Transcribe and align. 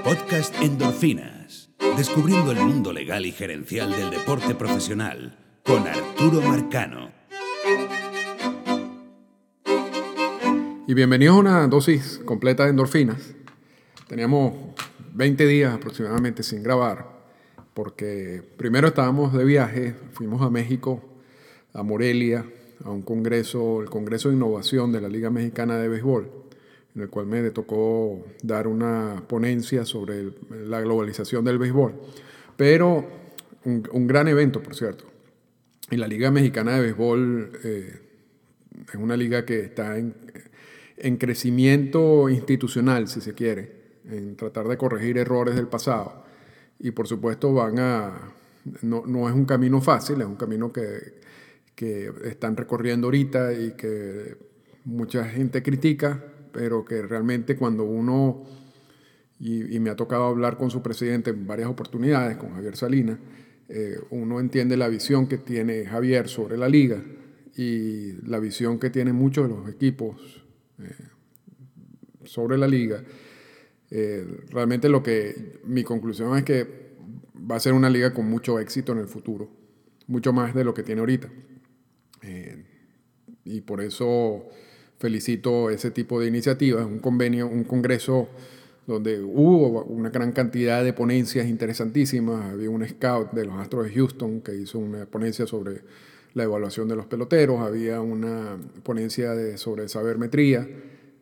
Podcast 0.00 0.54
Endorfinas. 0.60 1.70
Descubriendo 1.96 2.50
el 2.50 2.58
mundo 2.58 2.92
legal 2.92 3.24
y 3.26 3.32
gerencial 3.32 3.92
del 3.92 4.10
deporte 4.10 4.54
profesional 4.54 5.38
con 5.64 5.86
Arturo 5.86 6.40
Marcano. 6.40 7.12
Y 10.88 10.94
bienvenidos 10.94 11.36
a 11.36 11.40
una 11.40 11.66
dosis 11.68 12.20
completa 12.24 12.64
de 12.64 12.70
endorfinas. 12.70 13.34
Teníamos 14.08 14.54
20 15.12 15.46
días 15.46 15.74
aproximadamente 15.74 16.42
sin 16.42 16.62
grabar 16.62 17.12
porque 17.74 18.42
primero 18.56 18.88
estábamos 18.88 19.32
de 19.32 19.44
viaje, 19.44 19.94
fuimos 20.12 20.42
a 20.42 20.50
México, 20.50 21.02
a 21.72 21.82
Morelia, 21.82 22.44
a 22.84 22.90
un 22.90 23.02
congreso, 23.02 23.82
el 23.82 23.90
Congreso 23.90 24.28
de 24.28 24.36
Innovación 24.36 24.90
de 24.90 25.00
la 25.00 25.08
Liga 25.08 25.30
Mexicana 25.30 25.76
de 25.76 25.88
Béisbol, 25.88 26.41
en 26.94 27.02
el 27.02 27.08
cual 27.08 27.26
me 27.26 27.50
tocó 27.50 28.24
dar 28.42 28.66
una 28.66 29.22
ponencia 29.26 29.84
sobre 29.84 30.30
la 30.50 30.80
globalización 30.80 31.44
del 31.44 31.58
béisbol. 31.58 31.94
Pero 32.56 33.06
un, 33.64 34.06
gran 34.06 34.28
evento, 34.28 34.62
por 34.62 34.74
cierto. 34.74 35.04
Y 35.90 35.96
la 35.96 36.06
Liga 36.06 36.30
Mexicana 36.30 36.74
de 36.74 36.82
Béisbol 36.82 37.52
eh, 37.64 38.00
es 38.88 38.94
una 38.94 39.16
liga 39.16 39.44
que 39.44 39.60
está 39.60 39.98
en, 39.98 40.14
en 40.96 41.16
crecimiento 41.16 42.28
institucional, 42.28 43.08
si 43.08 43.20
se 43.20 43.34
quiere, 43.34 44.00
en 44.04 44.36
tratar 44.36 44.68
de 44.68 44.76
corregir 44.76 45.18
errores 45.18 45.54
del 45.54 45.68
pasado. 45.68 46.24
Y 46.78 46.90
por 46.90 47.06
supuesto 47.06 47.52
van 47.52 47.78
a... 47.78 48.32
No, 48.82 49.02
no 49.06 49.28
es 49.28 49.34
un 49.34 49.44
camino 49.44 49.80
fácil, 49.80 50.20
es 50.20 50.26
un 50.26 50.36
camino 50.36 50.72
que, 50.72 51.20
que 51.74 52.12
están 52.24 52.56
recorriendo 52.56 53.08
ahorita 53.08 53.52
y 53.54 53.72
que 53.72 54.36
mucha 54.84 55.24
gente 55.24 55.62
critica, 55.62 56.22
pero 56.52 56.84
que 56.84 57.02
realmente 57.02 57.56
cuando 57.56 57.84
uno, 57.84 58.44
y, 59.38 59.78
me 59.80 59.90
ha 59.90 59.96
tocado 59.96 60.24
hablar 60.24 60.56
con 60.56 60.70
su 60.70 60.82
presidente 60.82 61.30
en 61.30 61.46
varias 61.46 61.68
oportunidades, 61.68 62.36
con 62.36 62.54
Javier 62.54 62.76
Salinas, 62.76 63.18
eh, 63.68 63.98
uno 64.10 64.38
entiende 64.38 64.76
la 64.76 64.88
visión 64.88 65.26
que 65.26 65.38
tiene 65.38 65.86
Javier 65.86 66.28
sobre 66.28 66.56
la 66.56 66.68
liga 66.68 67.02
y 67.56 68.12
la 68.26 68.38
visión 68.38 68.78
que 68.78 68.90
tienen 68.90 69.14
muchos 69.14 69.48
de 69.48 69.54
los 69.54 69.68
equipos 69.68 70.44
eh, 70.78 71.08
sobre 72.24 72.58
la 72.58 72.68
liga. 72.68 73.02
Eh, 73.90 74.26
realmente 74.50 74.88
lo 74.88 75.02
que 75.02 75.60
mi 75.64 75.84
conclusión 75.84 76.36
es 76.36 76.44
que 76.44 76.92
va 77.50 77.56
a 77.56 77.60
ser 77.60 77.72
una 77.74 77.90
liga 77.90 78.14
con 78.14 78.28
mucho 78.28 78.58
éxito 78.58 78.92
en 78.92 78.98
el 78.98 79.06
futuro, 79.06 79.50
mucho 80.06 80.32
más 80.32 80.54
de 80.54 80.64
lo 80.64 80.72
que 80.72 80.82
tiene 80.82 81.00
ahorita. 81.00 81.28
Eh, 82.22 82.64
y 83.44 83.60
por 83.60 83.80
eso 83.80 84.48
felicito 85.02 85.68
ese 85.68 85.90
tipo 85.90 86.20
de 86.20 86.28
iniciativas, 86.28 86.86
un 86.86 87.00
convenio, 87.00 87.48
un 87.48 87.64
congreso 87.64 88.28
donde 88.86 89.20
hubo 89.20 89.82
una 89.82 90.10
gran 90.10 90.30
cantidad 90.30 90.84
de 90.84 90.92
ponencias 90.92 91.48
interesantísimas. 91.48 92.52
Había 92.52 92.70
un 92.70 92.86
scout 92.86 93.32
de 93.32 93.44
los 93.44 93.56
Astros 93.56 93.86
de 93.86 93.94
Houston 93.94 94.40
que 94.42 94.54
hizo 94.54 94.78
una 94.78 95.04
ponencia 95.06 95.44
sobre 95.44 95.80
la 96.34 96.44
evaluación 96.44 96.86
de 96.86 96.94
los 96.94 97.06
peloteros, 97.06 97.60
había 97.60 98.00
una 98.00 98.56
ponencia 98.84 99.32
de, 99.32 99.58
sobre 99.58 99.88
sabermetría, 99.88 100.68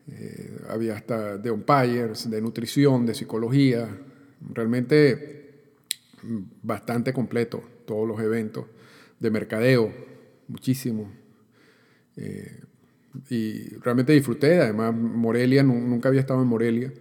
eh, 0.09 0.59
había 0.69 0.94
hasta 0.94 1.39
de 1.39 1.50
umpires, 1.50 2.28
de 2.31 2.41
nutrición, 2.42 3.06
de 3.06 3.15
psicología, 3.15 3.89
realmente 4.53 5.62
bastante 6.62 7.15
completo 7.15 7.62
todos 7.87 8.06
los 8.06 8.20
eventos, 8.20 8.67
de 9.19 9.31
mercadeo, 9.31 9.91
muchísimo. 10.48 11.11
Eh, 12.17 12.61
y 13.28 13.75
realmente 13.77 14.12
disfruté, 14.12 14.61
además 14.61 14.94
Morelia, 14.94 15.62
nunca 15.62 16.08
había 16.08 16.20
estado 16.20 16.42
en 16.42 16.48
Morelia 16.48 16.92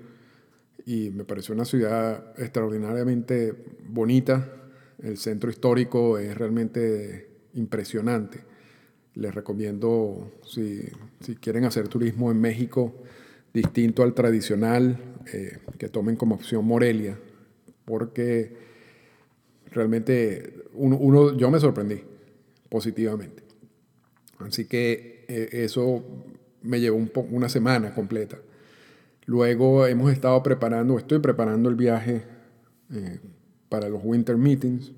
y 0.85 1.11
me 1.11 1.23
pareció 1.23 1.53
una 1.53 1.65
ciudad 1.65 2.33
extraordinariamente 2.38 3.53
bonita. 3.88 4.52
El 5.02 5.17
centro 5.17 5.49
histórico 5.49 6.17
es 6.17 6.36
realmente 6.36 7.30
impresionante. 7.53 8.39
Les 9.15 9.33
recomiendo, 9.33 10.31
si, 10.45 10.81
si 11.20 11.36
quieren 11.36 11.65
hacer 11.65 11.87
turismo 11.87 12.31
en 12.31 12.41
México 12.41 12.95
distinto 13.53 14.03
al 14.03 14.14
tradicional, 14.14 14.97
eh, 15.33 15.59
que 15.77 15.89
tomen 15.89 16.15
como 16.15 16.36
opción 16.36 16.65
Morelia, 16.65 17.20
porque 17.86 18.58
realmente 19.71 20.64
uno, 20.73 20.97
uno, 20.97 21.37
yo 21.37 21.52
me 21.52 21.59
sorprendí 21.59 22.02
positivamente. 22.70 23.43
Así 24.39 24.65
que 24.65 25.18
eh, 25.29 25.49
eso 25.51 26.03
me 26.63 26.81
llevó 26.81 26.97
un 26.97 27.11
una 27.31 27.47
semana 27.47 27.93
completa. 27.93 28.37
Luego 29.25 29.85
hemos 29.85 30.11
estado 30.11 30.41
preparando, 30.41 30.97
estoy 30.97 31.19
preparando 31.19 31.69
el 31.69 31.75
viaje 31.75 32.23
eh, 32.91 33.19
para 33.69 33.87
los 33.87 34.01
Winter 34.03 34.35
Meetings, 34.37 34.91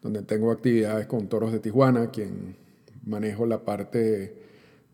donde 0.00 0.22
tengo 0.22 0.52
actividades 0.52 1.06
con 1.08 1.28
Toros 1.28 1.52
de 1.52 1.58
Tijuana, 1.58 2.12
quien 2.12 2.56
manejo 3.04 3.44
la 3.44 3.64
parte 3.64 4.36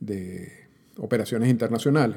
de 0.00 0.52
operaciones 0.96 1.50
internacionales. 1.50 2.16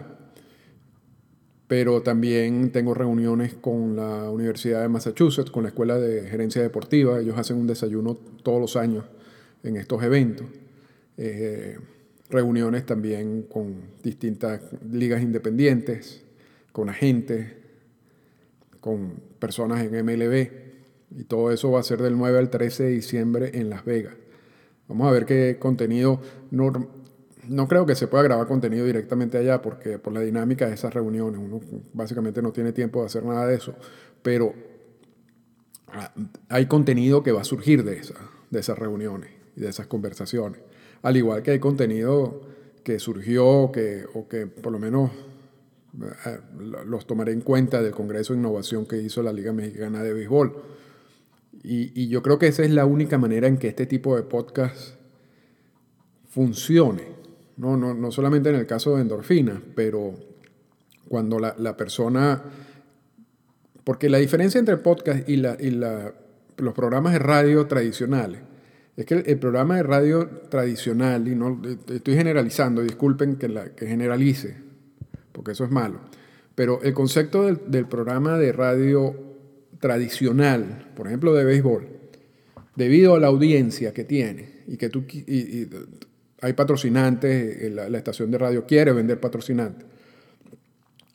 Pero 1.68 2.02
también 2.02 2.72
tengo 2.72 2.94
reuniones 2.94 3.54
con 3.54 3.98
la 3.98 4.30
Universidad 4.30 4.82
de 4.82 4.88
Massachusetts, 4.88 5.52
con 5.52 5.64
la 5.64 5.70
Escuela 5.70 5.98
de 5.98 6.30
Gerencia 6.30 6.62
Deportiva. 6.62 7.20
Ellos 7.20 7.38
hacen 7.38 7.58
un 7.58 7.68
desayuno 7.68 8.16
todos 8.16 8.62
los 8.62 8.78
años 8.78 9.04
en 9.64 9.76
estos 9.76 10.02
eventos. 10.04 10.48
Eh, 11.18 11.78
reuniones 12.32 12.86
también 12.86 13.44
con 13.44 13.76
distintas 14.04 14.62
ligas 14.90 15.22
independientes, 15.22 16.24
con 16.72 16.90
agentes, 16.90 17.54
con 18.80 19.22
personas 19.40 19.84
en 19.84 20.06
MLB. 20.06 20.50
Y 21.18 21.24
todo 21.26 21.52
eso 21.52 21.72
va 21.72 21.80
a 21.80 21.84
ser 21.84 22.02
del 22.02 22.18
9 22.18 22.40
al 22.40 22.50
13 22.50 22.84
de 22.84 22.90
diciembre 22.90 23.52
en 23.54 23.70
Las 23.70 23.86
Vegas. 23.86 24.16
Vamos 24.88 25.08
a 25.08 25.12
ver 25.12 25.26
qué 25.26 25.58
contenido. 25.60 26.22
No, 26.52 26.72
no 27.48 27.68
creo 27.68 27.86
que 27.86 27.96
se 27.96 28.08
pueda 28.08 28.24
grabar 28.24 28.48
contenido 28.48 28.86
directamente 28.86 29.38
allá 29.38 29.62
porque 29.62 30.00
por 30.00 30.14
la 30.14 30.22
dinámica 30.22 30.68
de 30.68 30.74
esas 30.74 30.94
reuniones 30.94 31.40
uno 31.44 31.60
básicamente 31.94 32.42
no 32.42 32.52
tiene 32.52 32.72
tiempo 32.72 33.02
de 33.02 33.08
hacer 33.08 33.26
nada 33.26 33.46
de 33.48 33.56
eso. 33.56 33.76
Pero 34.22 34.54
ah, 35.88 36.14
hay 36.50 36.66
contenido 36.66 37.24
que 37.24 37.32
va 37.32 37.42
a 37.42 37.46
surgir 37.46 37.84
de, 37.84 37.98
esa, 37.98 38.16
de 38.50 38.60
esas 38.60 38.78
reuniones 38.78 39.32
y 39.56 39.62
de 39.62 39.70
esas 39.70 39.88
conversaciones. 39.88 40.62
Al 41.04 41.18
igual 41.18 41.42
que 41.42 41.52
hay 41.52 41.60
contenido 41.60 42.42
que 42.84 43.00
surgió 43.00 43.72
que, 43.72 44.06
o 44.14 44.28
que 44.28 44.48
por 44.48 44.72
lo 44.72 44.80
menos 44.80 45.12
eh, 46.26 46.40
los 46.86 47.06
tomaré 47.06 47.34
en 47.34 47.42
cuenta 47.42 47.82
del 47.82 47.92
Congreso 47.92 48.34
de 48.34 48.40
Innovación 48.40 48.86
que 48.86 48.98
hizo 48.98 49.22
la 49.22 49.34
Liga 49.34 49.52
Mexicana 49.52 50.02
de 50.04 50.14
Béisbol. 50.14 50.54
Y, 51.64 52.08
yo 52.08 52.24
creo 52.24 52.40
que 52.40 52.48
esa 52.48 52.64
es 52.64 52.72
la 52.72 52.86
única 52.86 53.18
manera 53.20 53.48
en 53.48 53.58
que 53.58 53.68
este 53.68 53.86
tipo 53.86 54.16
de 54.16 54.24
podcast 54.24 54.96
funcione. 56.30 57.04
No, 57.58 57.78
no, 57.78 57.94
no 57.94 58.12
solamente 58.12 58.50
en 58.50 58.56
el 58.56 58.66
caso 58.66 58.96
de 58.96 59.04
endorfinas, 59.04 59.60
pero 59.76 60.16
cuando 61.08 61.40
la, 61.40 61.56
la 61.60 61.78
persona... 61.78 62.42
Porque 63.84 64.10
la 64.10 64.18
diferencia 64.18 64.60
entre 64.60 64.76
el 64.76 64.80
podcast 64.80 65.28
y, 65.28 65.38
la, 65.38 65.58
y 65.60 65.72
la, 65.72 66.14
los 66.58 66.74
programas 66.74 67.14
de 67.14 67.20
radio 67.20 67.68
tradicionales 67.68 68.42
es 69.02 69.08
que 69.08 69.16
el, 69.16 69.40
programa 69.40 69.78
de 69.78 69.84
radio 69.84 70.28
tradicional, 70.50 71.28
y 71.28 71.36
no 71.36 71.60
estoy 71.92 72.16
generalizando, 72.16 72.84
disculpen 72.84 73.36
que, 73.36 73.50
la, 73.50 73.70
que 73.70 73.88
generalice, 73.88 74.58
porque 75.32 75.52
eso 75.52 75.66
es 75.66 75.72
malo, 75.72 76.02
pero 76.54 76.82
el 76.84 76.94
concepto 76.94 77.44
del, 77.46 77.88
programa 77.88 78.38
de 78.38 78.52
radio 78.52 79.16
tradicional, 79.80 80.92
por 80.96 81.08
ejemplo 81.08 81.34
de 81.34 81.44
béisbol, 81.44 81.88
debido 82.76 83.16
a 83.16 83.20
la 83.20 83.28
audiencia 83.28 83.92
que 83.92 84.04
tiene 84.04 84.62
y 84.68 84.78
que 84.78 84.90
tú 84.90 85.04
y, 85.10 85.68
hay 86.42 86.54
patrocinantes, 86.54 87.72
la, 87.72 87.90
la, 87.90 87.98
estación 87.98 88.30
de 88.30 88.38
radio 88.38 88.66
quiere 88.66 88.92
vender 88.94 89.20
patrocinantes 89.20 89.86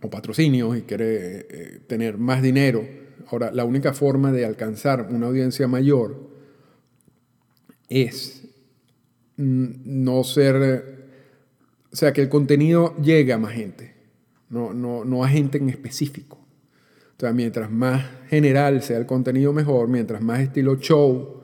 o 0.03 0.11
patrocinios 0.11 0.77
y 0.77 0.83
quiere 0.83 1.47
eh, 1.49 1.81
tener 1.87 2.19
más 2.19 2.43
dinero. 2.43 2.85
Ahora, 3.29 3.50
la 3.50 3.65
única 3.65 3.93
forma 3.93 4.31
de 4.33 4.44
alcanzar 4.44 5.09
una 5.11 5.27
audiencia 5.27 5.67
mayor 5.67 6.36
es 7.88 8.43
no 9.37 10.25
ser, 10.25 11.09
o 11.93 11.97
sea, 11.97 12.12
que 12.12 12.23
el 12.23 12.29
contenido 12.29 12.97
llegue 12.97 13.33
a 13.33 13.38
más 13.38 13.53
gente, 13.53 13.94
no, 14.49 14.73
no, 14.73 15.05
no 15.05 15.25
a 15.25 15.29
gente 15.29 15.59
en 15.59 15.69
específico. 15.69 16.38
O 17.17 17.21
sea, 17.21 17.33
mientras 17.33 17.71
más 17.71 18.05
general 18.29 18.83
sea 18.83 18.99
el 18.99 19.06
contenido 19.06 19.53
mejor, 19.53 19.88
mientras 19.88 20.21
más 20.21 20.41
estilo 20.41 20.77
show 20.77 21.43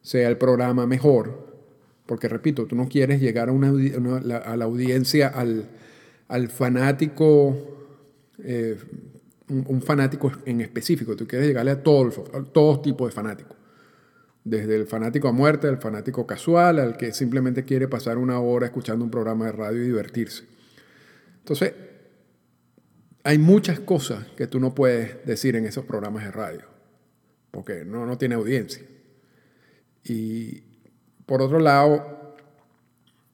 sea 0.00 0.28
el 0.28 0.36
programa 0.36 0.86
mejor, 0.86 1.46
porque 2.06 2.28
repito, 2.28 2.66
tú 2.66 2.76
no 2.76 2.88
quieres 2.88 3.20
llegar 3.20 3.48
a, 3.48 3.52
una, 3.52 3.68
a 3.68 4.56
la 4.56 4.64
audiencia, 4.64 5.28
al, 5.28 5.68
al 6.28 6.48
fanático, 6.48 7.56
eh, 8.42 8.78
un, 9.48 9.82
fanático 9.82 10.32
en 10.46 10.60
específico, 10.60 11.16
tú 11.16 11.26
quieres 11.26 11.48
llegarle 11.48 11.72
a 11.72 11.82
todos, 11.82 12.18
a 12.32 12.42
todos 12.44 12.82
tipos 12.82 13.08
de 13.08 13.14
fanáticos 13.14 13.57
desde 14.44 14.76
el 14.76 14.86
fanático 14.86 15.28
a 15.28 15.32
muerte, 15.32 15.68
al 15.68 15.78
fanático 15.78 16.26
casual, 16.26 16.78
al 16.78 16.96
que 16.96 17.12
simplemente 17.12 17.64
quiere 17.64 17.88
pasar 17.88 18.18
una 18.18 18.40
hora 18.40 18.66
escuchando 18.66 19.04
un 19.04 19.10
programa 19.10 19.46
de 19.46 19.52
radio 19.52 19.82
y 19.82 19.86
divertirse. 19.86 20.44
Entonces, 21.38 21.74
hay 23.24 23.38
muchas 23.38 23.80
cosas 23.80 24.26
que 24.36 24.46
tú 24.46 24.60
no 24.60 24.74
puedes 24.74 25.24
decir 25.26 25.56
en 25.56 25.66
esos 25.66 25.84
programas 25.84 26.24
de 26.24 26.30
radio, 26.30 26.62
porque 27.50 27.84
no, 27.84 28.06
no 28.06 28.16
tiene 28.16 28.36
audiencia. 28.36 28.82
Y 30.04 30.62
por 31.26 31.42
otro 31.42 31.58
lado, 31.58 32.36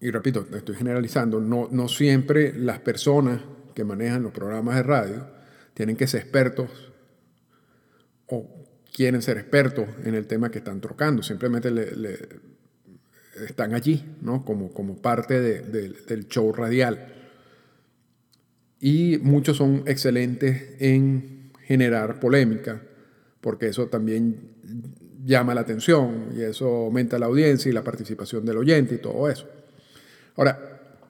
y 0.01 0.11
repito, 0.11 0.47
estoy 0.55 0.75
generalizando, 0.75 1.41
no, 1.41 1.69
no 1.71 1.89
siempre 1.89 2.53
las 2.53 2.81
personas 2.81 3.41
que 3.75 3.85
manejan 3.85 4.23
los 4.23 4.33
programas 4.33 4.77
de 4.77 4.83
radio 4.83 5.27
tienen 5.75 5.97
que 5.97 6.07
ser 6.07 6.23
expertos 6.23 6.93
o 8.27 8.64
quieren 8.95 9.23
ser 9.23 9.39
expertos 9.39 9.87
en 10.05 10.15
el 10.15 10.29
tema 10.29 10.53
que 10.53 10.59
están 10.59 10.81
tocando, 10.81 11.21
simplemente 11.25 11.69
están 13.45 13.75
allí, 13.75 14.05
¿no? 14.23 14.45
Como, 14.45 14.73
como 14.73 15.03
parte 15.03 15.41
del 15.41 16.29
show 16.29 16.53
radial. 16.53 17.13
Y 18.79 19.19
muchos 19.21 19.57
son 19.57 19.83
excelentes 19.87 20.77
en 20.79 21.51
generar 21.65 22.21
polémica, 22.21 22.83
porque 23.41 23.67
eso 23.67 23.89
también 23.89 24.53
llama 25.25 25.55
la 25.55 25.63
atención 25.63 26.29
y 26.37 26.43
eso 26.43 26.85
aumenta 26.85 27.19
la 27.19 27.27
audiencia 27.27 27.69
y 27.69 27.73
la 27.73 27.83
participación 27.83 28.45
del 28.45 28.59
oyente 28.59 28.95
y 28.95 28.99
todo 28.99 29.29
eso. 29.29 29.49
Ahora, 30.37 31.01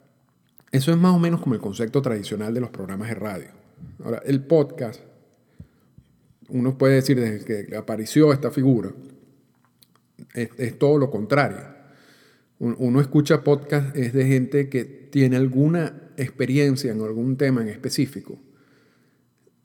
eso 0.71 0.91
es 0.91 0.97
más 0.97 1.15
o 1.15 1.19
menos 1.19 1.43
como 1.43 1.55
el 1.55 1.61
concepto 1.61 2.01
tradicional 2.01 2.55
de 2.55 2.61
los 2.61 2.71
programas 2.71 3.09
de 3.09 3.15
radio. 3.15 3.49
Ahora, 4.03 4.23
el 4.25 4.43
podcast, 4.43 5.01
uno 6.49 6.79
puede 6.79 6.97
decir 6.97 7.19
desde 7.19 7.45
que 7.45 7.77
apareció 7.77 8.33
esta 8.33 8.51
figura, 8.51 8.93
es, 10.35 10.79
todo 10.79 10.99
lo 10.99 11.11
contrario. 11.11 11.59
Uno 12.59 13.01
escucha 13.01 13.43
podcast 13.43 13.95
es 13.97 14.13
de 14.13 14.27
gente 14.27 14.69
que 14.69 14.85
tiene 14.85 15.37
alguna 15.37 16.11
experiencia 16.17 16.93
en 16.93 17.01
algún 17.01 17.37
tema 17.37 17.63
en 17.63 17.69
específico. 17.69 18.39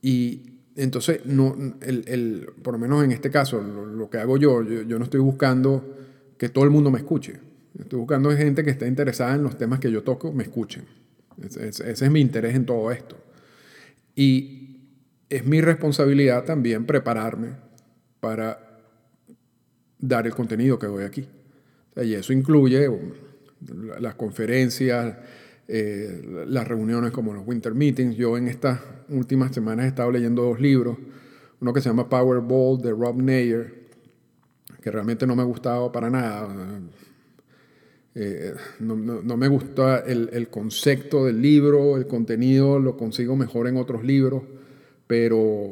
Y 0.01 0.59
entonces, 0.75 1.25
no, 1.25 1.55
el, 1.81 2.49
por 2.61 2.73
lo 2.73 2.79
menos 2.79 3.03
en 3.03 3.11
este 3.11 3.29
caso, 3.29 3.61
lo, 3.61 4.09
que 4.09 4.17
hago 4.17 4.37
yo, 4.37 4.63
yo, 4.63 4.97
no 4.97 5.05
estoy 5.05 5.19
buscando 5.19 5.97
que 6.37 6.49
todo 6.49 6.63
el 6.63 6.71
mundo 6.71 6.91
me 6.91 6.99
escuche. 6.99 7.39
Estoy 7.77 7.99
buscando 7.99 8.31
gente 8.31 8.63
que 8.63 8.71
esté 8.71 8.87
interesada 8.87 9.35
en 9.35 9.43
los 9.43 9.57
temas 9.57 9.79
que 9.79 9.91
yo 9.91 10.03
toco, 10.03 10.33
me 10.33 10.43
escuchen. 10.43 10.85
ese 11.41 11.91
es 11.91 12.11
mi 12.11 12.21
interés 12.21 12.55
en 12.55 12.65
todo 12.65 12.91
esto. 12.91 13.17
Y 14.15 14.58
es 15.29 15.45
mi 15.45 15.61
responsabilidad 15.61 16.43
también 16.43 16.85
prepararme 16.85 17.49
para 18.19 18.69
dar 19.99 20.25
el 20.25 20.33
contenido 20.33 20.79
que 20.79 20.87
doy 20.87 21.03
aquí. 21.03 21.27
y 21.97 22.13
eso 22.13 22.33
incluye 22.33 22.87
um, 22.87 23.11
las 23.99 24.15
conferencias, 24.15 25.17
eh, 25.67 26.45
las 26.47 26.67
reuniones 26.67 27.11
como 27.11 27.33
los 27.33 27.45
winter 27.45 27.75
meetings. 27.75 28.15
Yo 28.15 28.37
en 28.37 28.47
estas 28.47 28.79
últimas 29.09 29.53
semanas 29.53 29.85
he 29.85 29.89
estado 29.89 30.11
leyendo 30.11 30.43
dos 30.43 30.59
libros, 30.59 30.97
uno 31.59 31.73
que 31.73 31.81
se 31.81 31.89
llama 31.89 32.07
Powerball 32.07 32.81
de 32.81 32.91
Rob 32.91 33.21
Nayer, 33.21 33.79
que 34.81 34.91
realmente 34.91 35.27
no 35.27 35.35
me 35.35 35.41
ha 35.41 35.45
gustado 35.45 35.91
para 35.91 36.09
nada. 36.09 36.47
Eh, 38.15 38.53
no, 38.79 39.37
me 39.37 39.47
gusta 39.47 39.99
el, 39.99 40.29
el, 40.33 40.49
concepto 40.49 41.25
del 41.25 41.41
libro, 41.41 41.97
el 41.97 42.07
contenido 42.07 42.79
lo 42.79 42.97
consigo 42.97 43.35
mejor 43.35 43.67
en 43.67 43.77
otros 43.77 44.03
libros, 44.03 44.43
pero, 45.09 45.71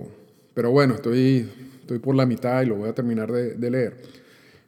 pero 0.56 0.72
bueno, 0.72 0.96
estoy, 0.96 1.48
estoy 1.82 2.00
por 2.00 2.16
la 2.16 2.26
mitad 2.26 2.64
y 2.64 2.66
lo 2.66 2.78
voy 2.78 2.90
a 2.90 2.96
terminar 2.96 3.32
de, 3.32 3.54
de 3.54 3.70
leer. 3.70 3.98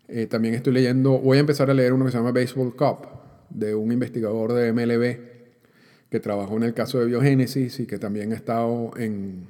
Eh, 0.08 0.28
también 0.28 0.54
estoy 0.54 0.74
leyendo, 0.74 1.18
voy 1.18 1.38
a 1.38 1.40
empezar 1.40 1.72
a 1.72 1.74
leer 1.74 1.92
uno 1.92 2.06
que 2.06 2.12
se 2.12 2.18
llama 2.18 2.32
Baseball 2.32 2.76
Cup, 2.76 3.08
de 3.50 3.74
un 3.74 3.92
investigador 3.92 4.54
de 4.54 4.72
MLB 4.72 6.12
que 6.12 6.20
trabajó 6.20 6.56
en 6.58 6.64
el 6.64 6.76
caso 6.76 7.00
de 7.00 7.08
biogénesis 7.08 7.80
y 7.80 7.88
que 7.88 7.98
también 7.98 8.32
ha 8.32 8.36
estado 8.36 8.92
en, 8.96 9.48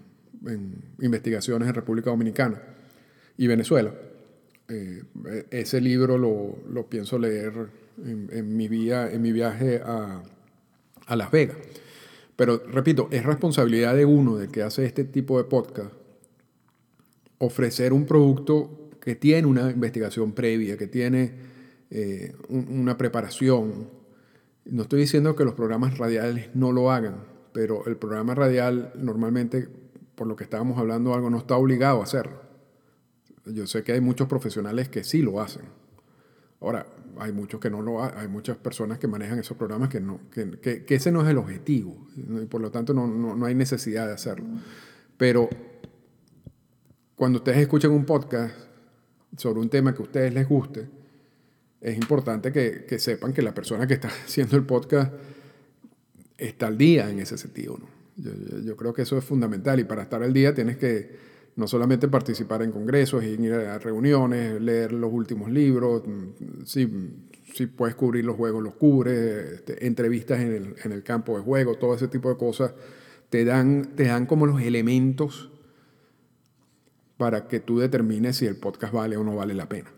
investigaciones 1.02 1.68
en 1.68 1.76
República 1.76 2.12
Dominicana 2.12 2.62
y 3.36 3.48
Venezuela. 3.48 3.92
Eh, 4.70 5.04
ese 5.52 5.82
libro 5.82 6.18
lo, 6.18 6.88
pienso 6.88 7.20
leer 7.20 7.52
en, 8.06 8.56
mi, 8.56 8.70
vía, 8.70 9.12
en 9.12 9.22
mi 9.22 9.34
viaje 9.34 9.82
a, 9.84 10.24
a, 11.08 11.16
Las 11.18 11.30
Vegas. 11.30 11.58
Pero 12.40 12.64
repito, 12.72 13.10
es 13.12 13.26
responsabilidad 13.26 13.98
de 13.98 14.06
uno, 14.06 14.38
del 14.38 14.50
que 14.50 14.64
hace 14.64 14.86
este 14.86 15.04
tipo 15.04 15.38
de 15.38 15.44
podcast, 15.44 15.92
ofrecer 17.38 17.92
un 17.92 18.06
producto 18.06 18.92
que 19.02 19.16
tiene 19.16 19.46
una 19.46 19.70
investigación 19.70 20.32
previa, 20.32 20.78
que 20.78 20.88
tiene 20.88 21.34
eh, 21.90 22.34
una 22.48 22.98
preparación. 22.98 23.90
No 24.64 24.84
estoy 24.84 25.02
diciendo 25.02 25.36
que 25.36 25.44
los 25.44 25.54
programas 25.54 25.98
radiales 25.98 26.50
no 26.54 26.72
lo 26.72 26.94
hagan, 26.94 27.26
pero 27.52 27.86
el 27.88 27.98
programa 27.98 28.36
radial 28.36 28.94
normalmente, 28.96 29.68
por 30.16 30.26
lo 30.26 30.38
que 30.38 30.46
estábamos 30.46 30.80
hablando, 30.80 31.14
algo 31.14 31.30
no 31.30 31.40
está 31.40 31.58
obligado 31.58 32.00
a 32.00 32.04
hacerlo. 32.04 32.40
Yo 33.48 33.68
sé 33.68 33.84
que 33.84 33.92
hay 33.92 34.00
muchos 34.00 34.30
profesionales 34.30 34.88
que 34.88 35.04
sí 35.04 35.22
lo 35.22 35.42
hacen. 35.42 35.64
Ahora, 36.62 36.86
hay 37.20 37.32
muchos 37.32 37.60
que 37.60 37.70
no 37.70 37.82
lo 37.82 38.04
hay 38.04 38.28
muchas 38.28 38.58
personas 38.58 39.00
que 39.00 39.08
manejan 39.08 39.40
esos 39.40 39.58
programas 39.58 39.90
que 39.90 40.00
no, 40.00 40.20
que, 40.32 40.60
que, 40.60 40.96
ese 40.96 41.12
no 41.12 41.22
es 41.22 41.30
el 41.30 41.38
objetivo, 41.38 42.08
y 42.16 42.46
por 42.46 42.62
lo 42.62 42.72
tanto 42.72 42.94
no, 42.94 43.08
no, 43.08 43.36
no 43.36 43.46
hay 43.46 43.56
necesidad 43.56 44.08
de 44.08 44.14
hacerlo. 44.14 44.46
Pero 45.18 45.50
cuando 47.16 47.40
ustedes 47.40 47.58
escuchen 47.58 47.92
un 47.92 48.06
podcast 48.06 48.56
sobre 49.36 49.60
un 49.60 49.70
tema 49.70 49.94
que 49.94 50.02
a 50.02 50.06
ustedes 50.06 50.34
les 50.34 50.48
guste, 50.48 50.88
es 51.82 51.98
importante 51.98 52.52
que, 52.52 53.00
sepan 53.00 53.34
que 53.34 53.42
la 53.42 53.54
persona 53.54 53.88
que 53.88 53.96
está 53.96 54.08
haciendo 54.26 54.56
el 54.58 54.66
podcast 54.66 55.14
está 56.38 56.68
al 56.68 56.78
día 56.78 57.10
en 57.10 57.20
ese 57.20 57.38
sentido. 57.38 57.78
Yo, 58.16 58.76
creo 58.76 58.94
que 58.94 59.04
eso 59.04 59.18
es 59.18 59.24
fundamental 59.24 59.80
y 59.80 59.86
para 59.86 60.04
estar 60.04 60.22
al 60.24 60.34
día 60.34 60.54
tienes 60.54 60.78
que 60.78 61.30
no 61.56 61.68
solamente 61.68 62.08
participar 62.08 62.62
en 62.62 62.72
congresos, 62.72 63.24
ir 63.24 63.54
a 63.54 63.80
reuniones, 63.80 64.62
leer 64.62 64.94
los 64.94 65.12
últimos 65.12 65.52
libros, 65.52 66.04
si, 66.66 66.90
si 67.54 67.66
puedes 67.68 67.96
cubrir 67.96 68.26
los 68.26 68.36
juegos, 68.36 68.64
los 68.64 68.76
cubres, 68.76 69.54
este, 69.54 69.86
entrevistas 69.86 70.40
en 70.40 70.54
el, 70.54 70.76
en 70.84 70.92
el, 70.92 71.04
campo 71.04 71.38
de 71.38 71.44
juego, 71.44 71.76
todo 71.76 71.96
ese 71.96 72.08
tipo 72.08 72.30
de 72.30 72.38
cosas, 72.38 72.74
te 73.30 73.46
dan, 73.46 73.96
te 73.96 74.06
dan 74.06 74.26
como 74.26 74.46
los 74.46 74.62
elementos 74.62 75.52
para 77.18 77.48
que 77.48 77.60
tú 77.60 77.80
determines 77.80 78.38
si 78.38 78.46
el 78.46 78.56
podcast 78.56 78.94
vale 78.94 79.18
o 79.18 79.24
no 79.26 79.36
vale 79.36 79.54
la 79.54 79.68
pena. 79.68 79.92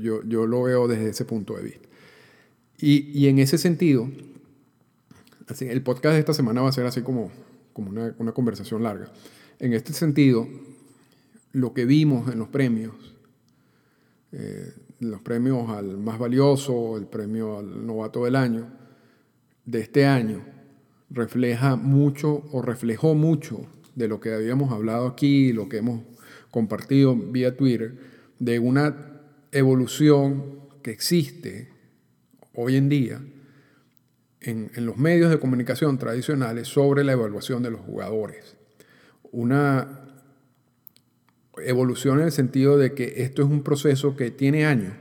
Yo, 0.00 0.46
lo 0.46 0.62
veo 0.64 0.88
desde 0.88 1.10
ese 1.10 1.24
punto 1.24 1.56
de 1.56 1.62
vista. 1.62 1.88
Y, 2.78 3.28
en 3.28 3.38
ese 3.38 3.56
sentido, 3.56 4.10
así, 5.46 5.68
el 5.68 5.82
podcast 5.82 6.14
de 6.14 6.18
esta 6.18 6.34
semana 6.34 6.60
va 6.60 6.68
a 6.68 6.72
ser 6.72 6.86
así 6.86 7.02
como, 7.02 7.30
como 7.72 7.90
una, 7.90 8.32
conversación 8.32 8.82
larga. 8.82 9.12
En 9.62 9.74
este 9.74 9.92
sentido, 9.92 10.48
lo 11.52 11.72
que 11.72 11.84
vimos 11.84 12.28
en 12.32 12.40
los 12.40 12.48
premios, 12.48 12.96
eh, 14.32 14.72
los 14.98 15.20
premios 15.20 15.70
al 15.70 15.98
más 15.98 16.18
valioso, 16.18 16.96
el 16.96 17.06
premio 17.06 17.60
al 17.60 17.86
novato 17.86 18.24
del 18.24 18.34
año, 18.34 18.66
de 19.64 19.78
este 19.78 20.04
año, 20.04 20.44
refleja 21.10 21.76
mucho 21.76 22.42
o 22.50 22.60
reflejó 22.60 23.14
mucho 23.14 23.68
de 23.94 24.08
lo 24.08 24.18
que 24.18 24.34
habíamos 24.34 24.72
hablado 24.72 25.06
aquí, 25.06 25.52
lo 25.52 25.68
que 25.68 25.76
hemos 25.76 26.02
compartido 26.50 27.14
vía 27.14 27.56
Twitter, 27.56 27.96
de 28.40 28.58
una 28.58 29.20
evolución 29.52 30.58
que 30.82 30.90
existe 30.90 31.68
hoy 32.52 32.74
en 32.74 32.88
día 32.88 33.20
en, 34.40 34.72
los 34.74 34.96
medios 34.96 35.30
de 35.30 35.38
comunicación 35.38 35.98
tradicionales 35.98 36.66
sobre 36.66 37.04
la 37.04 37.12
evaluación 37.12 37.62
de 37.62 37.70
los 37.70 37.80
jugadores. 37.82 38.56
Una 39.32 39.88
evolución 41.56 42.20
en 42.20 42.26
el 42.26 42.32
sentido 42.32 42.78
de 42.78 42.94
que 42.94 43.22
esto 43.24 43.42
es 43.42 43.48
un 43.48 43.62
proceso 43.62 44.16
que 44.16 44.30
tiene 44.30 44.64
años 44.64 44.94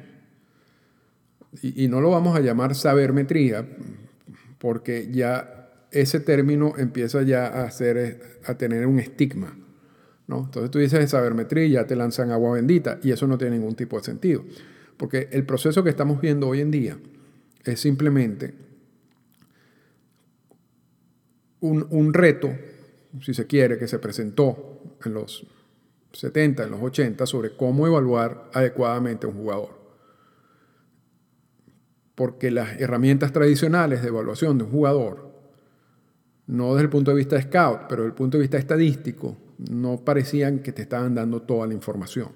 y, 1.62 1.88
no 1.90 2.00
lo 2.00 2.12
vamos 2.12 2.36
a 2.38 2.40
llamar 2.40 2.76
sabermetría 2.76 3.68
porque 4.58 5.10
ya 5.12 5.70
ese 5.92 6.20
término 6.20 6.74
empieza 6.78 7.24
ya 7.24 7.48
a, 7.48 7.70
ser, 7.72 8.40
a 8.46 8.56
tener 8.58 8.88
un 8.88 9.00
estigma. 9.00 9.58
Entonces 10.28 10.72
tú 10.72 10.80
dices 10.80 11.10
sabermetría 11.10 11.66
y 11.66 11.72
ya 11.72 11.86
te 11.86 11.96
lanzan 11.96 12.32
agua 12.32 12.54
bendita 12.54 13.00
y 13.04 13.12
eso 13.12 13.28
no 13.28 13.38
tiene 13.38 13.58
ningún 13.58 13.76
tipo 13.76 13.98
de 13.98 14.04
sentido. 14.04 14.46
Porque 14.96 15.28
el 15.32 15.46
proceso 15.46 15.84
que 15.84 15.90
estamos 15.90 16.22
viendo 16.22 16.48
hoy 16.48 16.62
en 16.62 16.72
día 16.72 16.98
es 17.66 17.80
simplemente 17.80 18.54
un, 21.60 22.14
reto, 22.14 22.50
si 23.20 23.34
se 23.34 23.48
quiere, 23.48 23.78
que 23.78 23.88
se 23.88 24.00
presentó 24.00 24.96
en 25.04 25.14
los 25.14 25.46
70, 26.14 26.64
en 26.64 26.72
los 26.72 26.82
80, 26.82 27.26
sobre 27.26 27.56
cómo 27.56 27.88
evaluar 27.88 28.50
adecuadamente 28.54 29.26
a 29.26 29.30
un 29.30 29.36
jugador. 29.36 29.82
Porque 32.16 32.52
las 32.52 32.80
herramientas 32.80 33.34
tradicionales 33.34 34.02
de 34.02 34.10
evaluación 34.10 34.58
de 34.58 34.64
un 34.66 34.72
jugador, 34.72 35.32
no 36.48 36.74
desde 36.74 36.84
el 36.84 36.90
punto 36.90 37.12
de 37.12 37.18
vista 37.18 37.36
de 37.36 37.44
scout, 37.44 37.82
pero 37.88 38.04
desde 38.04 38.12
el 38.12 38.16
punto 38.16 38.38
de 38.38 38.42
vista 38.44 38.58
estadístico, 38.58 39.38
no 39.70 40.04
parecían 40.04 40.60
que 40.60 40.72
te 40.72 40.82
estaban 40.82 41.16
dando 41.16 41.42
toda 41.42 41.68
la 41.68 41.74
información. 41.74 42.30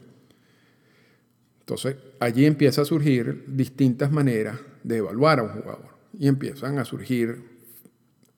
Entonces, 1.60 1.96
allí 2.20 2.46
empieza 2.46 2.84
a 2.84 2.86
surgir 2.86 3.46
distintas 3.48 4.12
maneras 4.12 4.60
de 4.84 4.98
evaluar 4.98 5.39
a 5.39 5.44
un 5.44 5.50
jugador 5.50 5.96
y 6.17 6.27
empiezan 6.27 6.77
a 6.77 6.86
surgir 6.86 7.44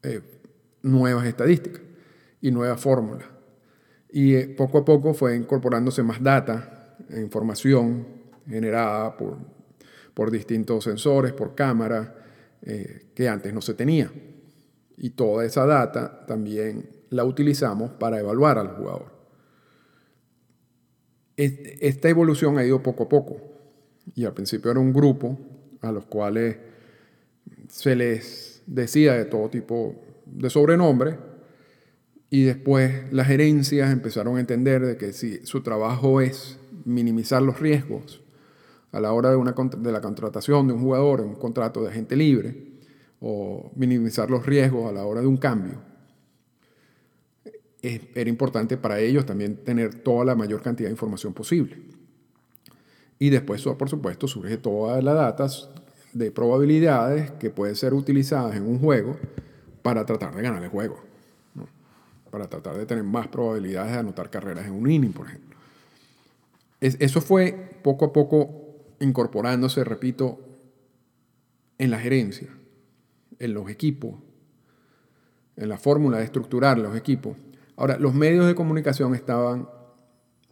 eh, 0.01 0.21
nuevas 0.81 1.25
estadísticas. 1.25 1.86
Y 2.41 2.51
nuevas 2.51 2.79
fórmulas. 2.79 3.27
Y 4.09 4.35
eh, 4.35 4.47
poco 4.47 4.79
a 4.79 4.85
poco 4.85 5.13
fue 5.13 5.35
incorporándose 5.35 6.03
más 6.03 6.21
data, 6.21 6.95
información 7.09 8.07
generada 8.47 9.15
por, 9.17 9.37
por 10.13 10.31
distintos 10.31 10.83
sensores, 10.83 11.33
por 11.33 11.55
cámara, 11.55 12.15
eh, 12.61 13.11
que 13.13 13.27
antes 13.27 13.53
no 13.53 13.61
se 13.61 13.73
tenía. 13.73 14.11
Y 14.97 15.11
toda 15.11 15.45
esa 15.45 15.65
data 15.65 16.25
también 16.25 16.89
la 17.09 17.23
utilizamos 17.23 17.91
para 17.91 18.19
evaluar 18.19 18.57
al 18.57 18.69
jugador. 18.69 19.17
Esta 21.35 22.09
evolución 22.09 22.57
ha 22.57 22.65
ido 22.65 22.81
poco 22.81 23.03
a 23.03 23.09
poco. 23.09 23.37
Y 24.15 24.25
al 24.25 24.33
principio 24.33 24.71
era 24.71 24.79
un 24.79 24.91
grupo 24.91 25.37
a 25.81 25.91
los 25.91 26.05
cuales 26.05 26.57
se 27.69 27.95
les 27.95 28.63
decía 28.65 29.13
de 29.13 29.25
todo 29.25 29.49
tipo 29.49 29.95
de 30.25 30.49
sobrenombre 30.49 31.26
y 32.29 32.43
después 32.43 33.11
las 33.11 33.27
gerencias 33.27 33.91
empezaron 33.91 34.37
a 34.37 34.39
entender 34.39 34.85
de 34.85 34.97
que 34.97 35.13
si 35.13 35.45
su 35.45 35.61
trabajo 35.61 36.21
es 36.21 36.59
minimizar 36.85 37.41
los 37.41 37.59
riesgos 37.59 38.21
a 38.91 38.99
la 38.99 39.13
hora 39.13 39.29
de, 39.29 39.35
una, 39.35 39.53
de 39.53 39.91
la 39.91 40.01
contratación 40.01 40.67
de 40.67 40.73
un 40.73 40.81
jugador, 40.81 41.21
un 41.21 41.35
contrato 41.35 41.81
de 41.81 41.89
agente 41.89 42.15
libre, 42.15 42.67
o 43.19 43.71
minimizar 43.75 44.29
los 44.29 44.45
riesgos 44.45 44.89
a 44.89 44.93
la 44.93 45.05
hora 45.05 45.21
de 45.21 45.27
un 45.27 45.37
cambio, 45.37 45.81
era 47.81 48.29
importante 48.29 48.77
para 48.77 48.99
ellos 48.99 49.25
también 49.25 49.57
tener 49.57 49.95
toda 49.95 50.25
la 50.25 50.35
mayor 50.35 50.61
cantidad 50.61 50.89
de 50.89 50.93
información 50.93 51.33
posible. 51.33 51.77
Y 53.19 53.29
después, 53.29 53.63
por 53.63 53.89
supuesto, 53.89 54.27
surge 54.27 54.57
toda 54.57 55.01
la 55.01 55.13
data 55.13 55.47
de 56.13 56.31
probabilidades 56.31 57.31
que 57.31 57.49
pueden 57.49 57.75
ser 57.75 57.93
utilizadas 57.93 58.55
en 58.55 58.63
un 58.63 58.79
juego 58.79 59.17
para 59.81 60.05
tratar 60.05 60.35
de 60.35 60.41
ganar 60.41 60.63
el 60.63 60.69
juego. 60.69 61.06
Para 62.31 62.47
tratar 62.47 62.77
de 62.77 62.85
tener 62.85 63.03
más 63.03 63.27
probabilidades 63.27 63.93
de 63.93 63.99
anotar 63.99 64.29
carreras 64.29 64.65
en 64.65 64.73
un 64.73 64.89
inning, 64.89 65.13
por 65.13 65.27
ejemplo. 65.27 65.57
eso 66.79 67.21
fue 67.21 67.79
poco 67.83 68.05
a 68.05 68.13
poco 68.13 68.95
incorporándose, 68.99 69.83
repito, 69.83 70.39
en 71.77 71.91
la 71.91 71.99
gerencia, 71.99 72.49
en 73.39 73.53
los 73.53 73.69
equipos, 73.69 74.15
en 75.55 75.69
la 75.69 75.77
fórmula 75.77 76.17
de 76.17 76.25
estructurar 76.25 76.77
los 76.77 76.95
equipos. 76.95 77.37
Ahora, 77.75 77.97
los 77.97 78.13
medios 78.13 78.47
de 78.47 78.55
comunicación 78.55 79.13
estaban, 79.15 79.69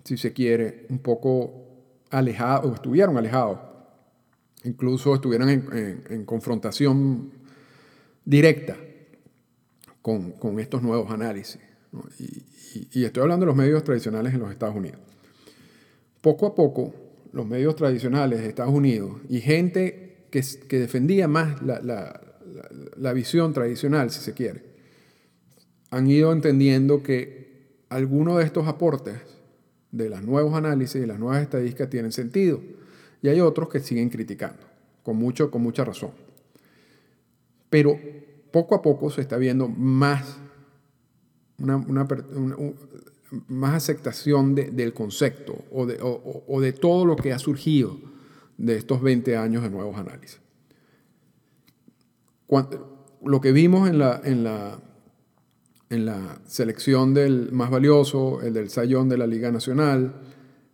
si 0.04 0.18
se 0.18 0.34
quiere, 0.34 0.86
un 0.90 1.00
poco 1.00 1.66
alejados, 2.12 2.72
o 2.72 2.76
estuvieron 2.76 3.18
alejados, 3.18 3.60
incluso 4.64 5.16
estuvieron 5.16 5.50
en, 5.50 6.26
confrontación 6.26 7.32
directa 8.24 8.76
con, 10.06 10.60
estos 10.60 10.84
nuevos 10.84 11.10
análisis. 11.10 11.60
Y, 12.20 13.00
y 13.00 13.06
estoy 13.06 13.24
hablando 13.24 13.44
de 13.44 13.48
los 13.48 13.56
medios 13.56 13.84
tradicionales 13.84 14.36
en 14.36 14.40
los 14.40 14.52
Estados 14.52 14.76
Unidos. 14.76 15.00
Poco 16.22 16.46
a 16.46 16.54
poco, 16.54 16.94
los 17.32 17.48
medios 17.48 17.76
tradicionales 17.76 18.40
de 18.40 18.48
Estados 18.50 18.74
Unidos 18.74 19.20
y 19.30 19.42
gente 19.42 20.28
que, 20.30 20.44
que 20.68 20.80
defendía 20.80 21.28
más 21.28 21.60
la, 21.64 21.80
la, 21.82 22.22
la, 22.98 23.14
visión 23.14 23.52
tradicional, 23.52 24.12
si 24.12 24.20
se 24.20 24.34
quiere, 24.34 24.64
han 25.90 26.08
ido 26.08 26.32
entendiendo 26.32 27.02
que 27.02 27.80
algunos 27.90 28.38
de 28.38 28.44
estos 28.44 28.68
aportes 28.68 29.16
de 29.92 30.10
los 30.10 30.22
nuevos 30.22 30.54
análisis 30.54 31.02
y 31.02 31.08
las 31.08 31.18
nuevas 31.18 31.42
estadísticas 31.42 31.90
tienen 31.90 32.12
sentido. 32.12 32.62
Y 33.24 33.30
hay 33.30 33.40
otros 33.40 33.70
que 33.70 33.80
siguen 33.80 34.10
criticando, 34.10 34.62
con, 35.02 35.18
mucho, 35.18 35.50
con 35.50 35.64
mucha 35.64 35.84
razón. 35.84 36.12
Pero 37.72 38.00
poco 38.56 38.74
a 38.74 38.82
poco 38.82 39.10
se 39.10 39.20
está 39.20 39.36
viendo 39.36 39.68
más, 39.68 40.38
una, 41.58 41.78
más 43.50 43.74
aceptación 43.74 44.56
del 44.56 44.94
concepto 44.94 45.66
o 45.72 45.86
de, 45.86 46.72
todo 46.72 47.06
lo 47.06 47.18
que 47.18 47.34
ha 47.34 47.40
surgido 47.40 48.00
de 48.58 48.78
estos 48.78 49.02
20 49.02 49.36
años 49.36 49.62
de 49.62 49.70
nuevos 49.70 49.98
análisis. 49.98 50.40
lo 53.26 53.42
que 53.42 53.52
vimos 53.52 53.90
en 53.90 54.00
la 54.46 54.80
selección 56.48 57.14
del 57.14 57.52
más 57.52 57.70
valioso, 57.70 58.42
el 58.42 58.54
del 58.54 58.70
Sayón 58.70 59.10
de 59.10 59.18
la 59.18 59.28
Liga 59.28 59.52
Nacional, 59.52 60.22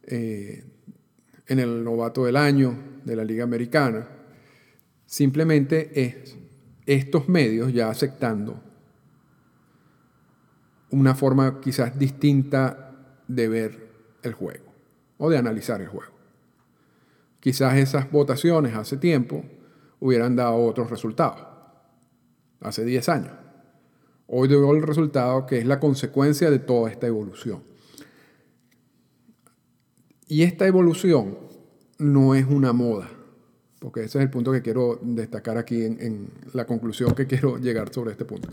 eh, 0.04 0.66
en 1.48 1.60
el 1.60 1.84
novato 1.84 2.26
del 2.26 2.36
año 2.36 2.78
de 3.04 3.16
la 3.16 3.26
Liga 3.26 3.44
Americana, 3.44 4.08
simplemente 5.08 6.00
es 6.00 6.38
estos 6.86 7.30
medios 7.30 7.74
ya 7.74 7.90
aceptando 7.90 8.62
una 10.90 11.16
forma 11.16 11.62
quizás 11.62 11.98
distinta 11.98 12.92
de 13.28 13.48
ver 13.48 13.92
el 14.24 14.34
juego 14.34 14.66
o 15.18 15.30
de 15.30 15.38
analizar 15.38 15.82
el 15.82 15.88
juego. 15.88 16.14
Quizás 17.40 17.76
esas 17.78 18.12
votaciones 18.12 18.76
hace 18.76 18.98
tiempo 18.98 19.44
hubieran 20.00 20.36
dado 20.36 20.58
otros 20.58 20.90
resultados, 20.90 21.48
hace 22.60 22.84
10 22.84 23.10
años. 23.10 23.34
Hoy 24.28 24.48
dio 24.48 24.72
el 24.72 24.82
resultado 24.82 25.46
que 25.46 25.58
es 25.58 25.66
la 25.66 25.80
consecuencia 25.80 26.50
de 26.50 26.60
toda 26.60 26.90
esta 26.90 27.08
evolución. 27.08 27.64
Y 30.28 30.44
esta 30.44 30.68
evolución 30.68 31.38
no 31.98 32.36
es 32.36 32.46
una 32.46 32.74
moda, 32.74 33.10
porque 33.82 34.04
ese 34.04 34.20
es 34.20 34.24
el 34.24 34.30
punto 34.30 34.52
que 34.52 34.62
quiero 34.62 35.00
destacar 35.02 35.58
aquí 35.58 35.84
en, 35.84 36.30
la 36.54 36.68
conclusión 36.68 37.16
que 37.16 37.26
quiero 37.26 37.58
llegar 37.58 37.92
sobre 37.92 38.12
este 38.12 38.26
punto. 38.26 38.48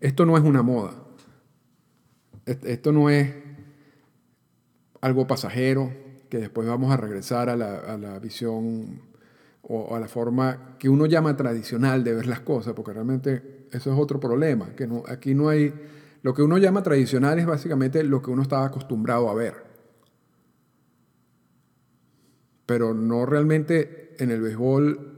Esto 0.00 0.24
no 0.24 0.38
es 0.38 0.42
una 0.42 0.62
moda, 0.62 0.94
esto 2.46 2.90
no 2.90 3.10
es 3.10 3.30
algo 5.02 5.26
pasajero, 5.26 5.92
que 6.30 6.38
después 6.38 6.66
vamos 6.66 6.90
a 6.90 6.96
regresar 6.96 7.50
a 7.50 7.56
la, 7.56 8.18
visión 8.20 9.02
o 9.60 9.94
a 9.94 10.00
la 10.00 10.08
forma 10.08 10.76
que 10.78 10.88
uno 10.88 11.04
llama 11.04 11.36
tradicional 11.36 12.02
de 12.02 12.14
ver 12.14 12.26
las 12.26 12.40
cosas, 12.40 12.72
porque 12.72 12.94
realmente 12.94 13.66
eso 13.70 13.92
es 13.92 13.98
otro 13.98 14.18
problema, 14.18 14.74
que 14.74 14.86
no, 14.86 15.02
aquí 15.06 15.34
no 15.34 15.50
hay, 15.50 15.74
lo 16.22 16.32
que 16.32 16.42
uno 16.42 16.56
llama 16.56 16.82
tradicional 16.82 17.38
es 17.38 17.44
básicamente 17.44 18.02
lo 18.02 18.22
que 18.22 18.30
uno 18.30 18.40
estaba 18.40 18.64
acostumbrado 18.64 19.28
a 19.28 19.34
ver, 19.34 19.62
pero 22.64 22.94
no 22.94 23.26
realmente 23.26 24.03
en 24.18 24.30
el 24.30 24.40
béisbol 24.40 25.14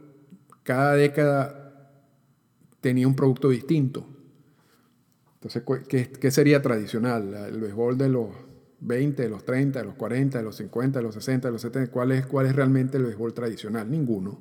cada 0.67 0.95
década 0.95 1.93
tenía 2.81 3.07
un 3.07 3.15
producto 3.15 3.49
distinto. 3.49 4.07
Entonces, 5.35 5.63
¿qué, 5.89 6.31
sería 6.31 6.61
tradicional? 6.61 7.33
El 7.35 7.61
béisbol 7.61 7.97
de 7.97 8.09
los 8.09 8.29
20, 8.81 9.23
de 9.23 9.29
los 9.29 9.45
30, 9.45 9.79
de 9.79 9.85
los 9.85 9.95
40, 9.95 10.39
de 10.39 10.45
los 10.45 10.57
50, 10.57 10.99
de 10.99 11.03
los 11.05 11.15
60, 11.15 11.49
de 11.49 11.53
los 11.53 11.63
70. 11.63 11.93
¿Cuál 11.93 12.13
es, 12.13 12.27
cuál 12.27 12.47
es 12.47 12.57
realmente 12.57 12.97
el 12.97 13.05
béisbol 13.05 13.33
tradicional? 13.33 13.89
Ninguno. 13.89 14.41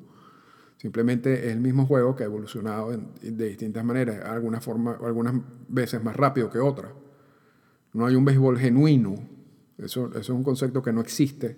Simplemente 0.77 1.47
es 1.47 1.53
el 1.53 1.59
mismo 1.59 1.85
juego 1.85 2.15
que 2.15 2.23
ha 2.23 2.25
evolucionado 2.25 2.91
de 2.91 3.47
distintas 3.47 3.85
maneras, 3.85 4.25
algunas, 4.25 4.63
forma, 4.63 4.97
algunas 5.03 5.35
veces 5.67 6.03
más 6.03 6.15
rápido 6.15 6.49
que 6.49 6.59
otras. 6.59 6.91
No 7.93 8.05
hay 8.05 8.15
un 8.15 8.25
béisbol 8.25 8.57
genuino. 8.57 9.15
Eso, 9.77 10.07
eso 10.09 10.19
es 10.19 10.29
un 10.29 10.43
concepto 10.43 10.81
que 10.81 10.91
no 10.91 11.01
existe. 11.01 11.57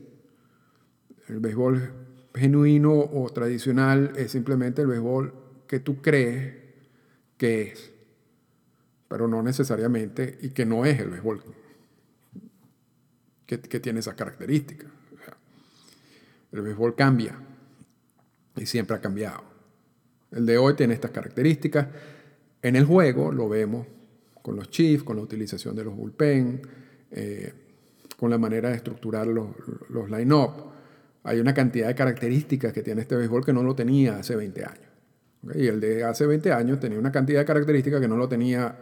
El 1.28 1.40
béisbol 1.40 2.07
genuino 2.38 2.94
o 2.94 3.30
tradicional 3.34 4.14
es 4.16 4.32
simplemente 4.32 4.82
el 4.82 4.88
béisbol 4.88 5.34
que 5.68 5.80
tú 5.80 6.02
crees 6.02 6.56
que 7.38 7.62
es 7.64 7.98
pero 9.08 9.28
no 9.28 9.42
necesariamente, 9.42 10.38
y 10.42 10.50
que 10.50 10.66
no 10.66 10.86
es 10.86 11.00
el 11.00 11.10
béisbol 11.10 11.42
que, 13.46 13.58
tiene 13.80 14.02
esas 14.02 14.16
características. 14.16 14.90
el 16.52 16.62
béisbol 16.62 16.96
cambia 16.96 17.40
y 18.56 18.66
siempre 18.66 18.98
ha 18.98 19.02
cambiado. 19.02 19.44
El 20.32 20.46
de 20.46 20.58
hoy 20.58 20.76
tiene 20.76 20.94
estas 20.94 21.12
características. 21.12 21.88
En 22.62 22.76
el 22.76 22.86
juego 22.86 23.32
lo 23.32 23.48
vemos 23.48 23.88
con 24.42 24.58
los 24.58 24.70
chiefs, 24.70 25.04
con 25.04 25.16
la 25.16 25.22
utilización 25.22 25.76
de 25.76 25.84
los 25.86 25.96
bullpen, 25.96 26.62
eh, 27.12 27.54
con 28.20 28.30
la 28.30 28.38
manera 28.38 28.70
de 28.70 28.76
estructurar 28.76 29.28
los, 29.28 29.48
los 29.90 30.10
line-up. 30.10 30.67
Hay 31.28 31.42
una 31.42 31.54
cantidad 31.54 31.88
de 31.90 31.96
características 31.96 32.72
que 32.72 32.82
tiene 32.82 33.02
este 33.02 33.18
béisbol 33.18 33.44
que 33.44 33.52
no 33.52 33.62
lo 33.62 33.76
tenía 33.76 34.18
hace 34.18 34.34
20 34.34 34.64
años. 34.64 34.90
Y 35.56 35.68
el 35.68 35.82
de 35.82 36.06
hace 36.06 36.26
20 36.26 36.54
años 36.54 36.80
tenía 36.80 36.98
una 36.98 37.12
cantidad 37.12 37.42
de 37.42 37.46
características 37.46 38.00
que 38.00 38.08
no 38.08 38.16
lo 38.16 38.30
tenía 38.30 38.74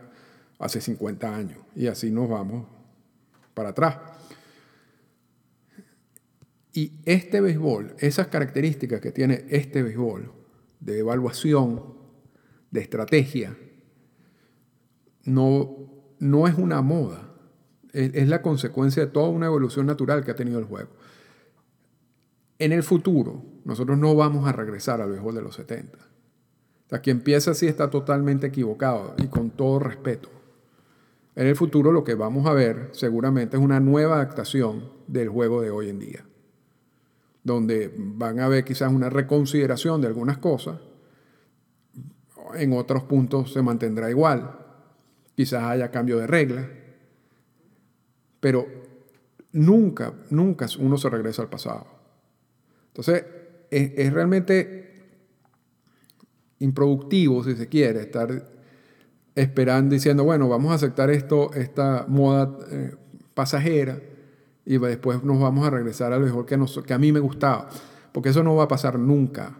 hace 0.60 0.80
50 0.80 1.36
años. 1.36 1.58
Y 1.76 1.88
así 1.88 2.12
nos 2.12 2.30
vamos 2.30 2.68
para 3.56 3.70
atrás. 3.70 3.98
Y 6.72 7.00
este 7.06 7.42
béisbol, 7.42 7.96
esas 7.98 8.28
características 8.28 9.02
que 9.02 9.12
tiene 9.12 9.46
este 9.50 9.82
béisbol 9.82 10.32
de 10.80 11.00
evaluación, 11.00 11.96
de 12.70 12.82
estrategia, 12.82 13.58
no, 15.24 15.78
no 16.20 16.48
es 16.48 16.54
una 16.54 16.84
moda, 16.84 17.34
es, 17.92 18.28
la 18.28 18.44
consecuencia 18.44 19.04
de 19.04 19.12
toda 19.12 19.30
una 19.30 19.48
evolución 19.48 19.88
natural 19.88 20.24
que 20.24 20.30
ha 20.30 20.36
tenido 20.36 20.60
el 20.60 20.66
juego. 20.66 20.92
En 22.58 22.72
el 22.72 22.84
futuro, 22.84 23.44
nosotros 23.66 23.98
no 23.98 24.16
vamos 24.16 24.48
a 24.48 24.52
regresar 24.52 25.02
al 25.02 25.12
béisbol 25.12 25.36
de 25.36 25.42
los 25.42 25.56
70. 25.56 25.98
O 25.98 26.90
sea, 26.90 27.00
quien 27.00 27.18
empieza 27.18 27.52
así 27.52 27.68
está 27.68 27.90
totalmente 27.90 28.48
equivocado 28.48 29.16
y 29.18 29.28
con 29.28 29.50
todo 29.50 29.80
respeto 29.80 30.30
En 31.36 31.48
el 31.48 31.56
futuro 31.56 31.92
lo 31.92 32.04
que 32.04 32.14
vamos 32.14 32.46
a 32.46 32.54
ver 32.54 32.90
seguramente 32.92 33.58
es 33.58 33.64
una 33.64 33.80
nueva 33.80 34.16
adaptación 34.16 34.92
del 35.08 35.30
juego 35.30 35.62
de 35.62 35.72
hoy 35.72 35.90
en 35.90 36.00
día, 36.00 36.26
donde 37.44 37.94
van 37.98 38.40
a 38.40 38.48
ver 38.48 38.64
quizás 38.64 38.94
una 38.94 39.10
reconsideración 39.10 40.00
de 40.00 40.08
algunas 40.08 40.38
cosas, 40.38 40.80
en 42.54 42.72
otros 42.74 43.04
puntos 43.04 43.52
se 43.52 43.62
mantendrá 43.62 44.10
igual, 44.10 44.60
quizás 45.36 45.64
haya 45.64 45.92
cambio 45.92 46.20
de 46.20 46.28
reglas, 46.28 46.68
pero 48.40 48.66
nunca, 49.52 50.14
nunca 50.30 50.68
uno 50.80 50.98
se 50.98 51.10
regresa 51.10 51.42
al 51.42 51.50
pasado. 51.50 51.95
Entonces, 52.98 53.26
es, 53.70 54.14
realmente 54.14 55.04
improductivo, 56.60 57.44
si 57.44 57.54
se 57.56 57.68
quiere, 57.68 58.00
estar 58.00 58.48
esperando 59.36 59.94
diciendo, 59.94 60.24
bueno, 60.24 60.48
vamos 60.48 60.72
a 60.72 60.76
aceptar 60.76 61.10
esto, 61.10 61.52
esta 61.54 62.06
moda 62.08 62.58
eh, 62.72 62.96
pasajera 63.34 64.00
y 64.66 64.78
después 64.78 65.26
nos 65.26 65.42
vamos 65.42 65.68
a 65.68 65.72
regresar 65.72 66.14
a 66.14 66.20
lo 66.20 66.46
que, 66.46 66.58
que 66.86 66.94
a 66.94 66.98
mí 66.98 67.12
me 67.12 67.20
gustaba, 67.20 67.68
porque 68.14 68.30
eso 68.30 68.44
no 68.44 68.56
va 68.56 68.64
a 68.64 68.68
pasar 68.70 68.98
nunca. 68.98 69.58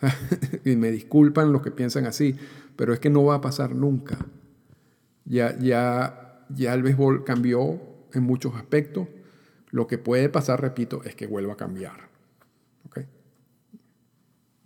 y 0.64 0.76
me 0.76 0.92
disculpan 0.92 1.50
los 1.50 1.62
que 1.62 1.72
piensan 1.72 2.06
así, 2.06 2.36
pero 2.76 2.92
es 2.92 3.00
que 3.00 3.10
no 3.10 3.24
va 3.24 3.34
a 3.34 3.40
pasar 3.40 3.74
nunca. 3.74 4.24
Ya, 5.24 5.58
ya, 5.58 6.44
ya 6.48 6.74
el 6.74 6.84
béisbol 6.84 7.24
cambió 7.24 7.80
en 8.14 8.22
muchos 8.22 8.54
aspectos. 8.54 9.08
Lo 9.70 9.88
que 9.88 9.98
puede 9.98 10.28
pasar, 10.28 10.60
repito, 10.60 11.02
es 11.02 11.16
que 11.16 11.26
vuelva 11.26 11.54
a 11.54 11.56
cambiar. 11.56 12.07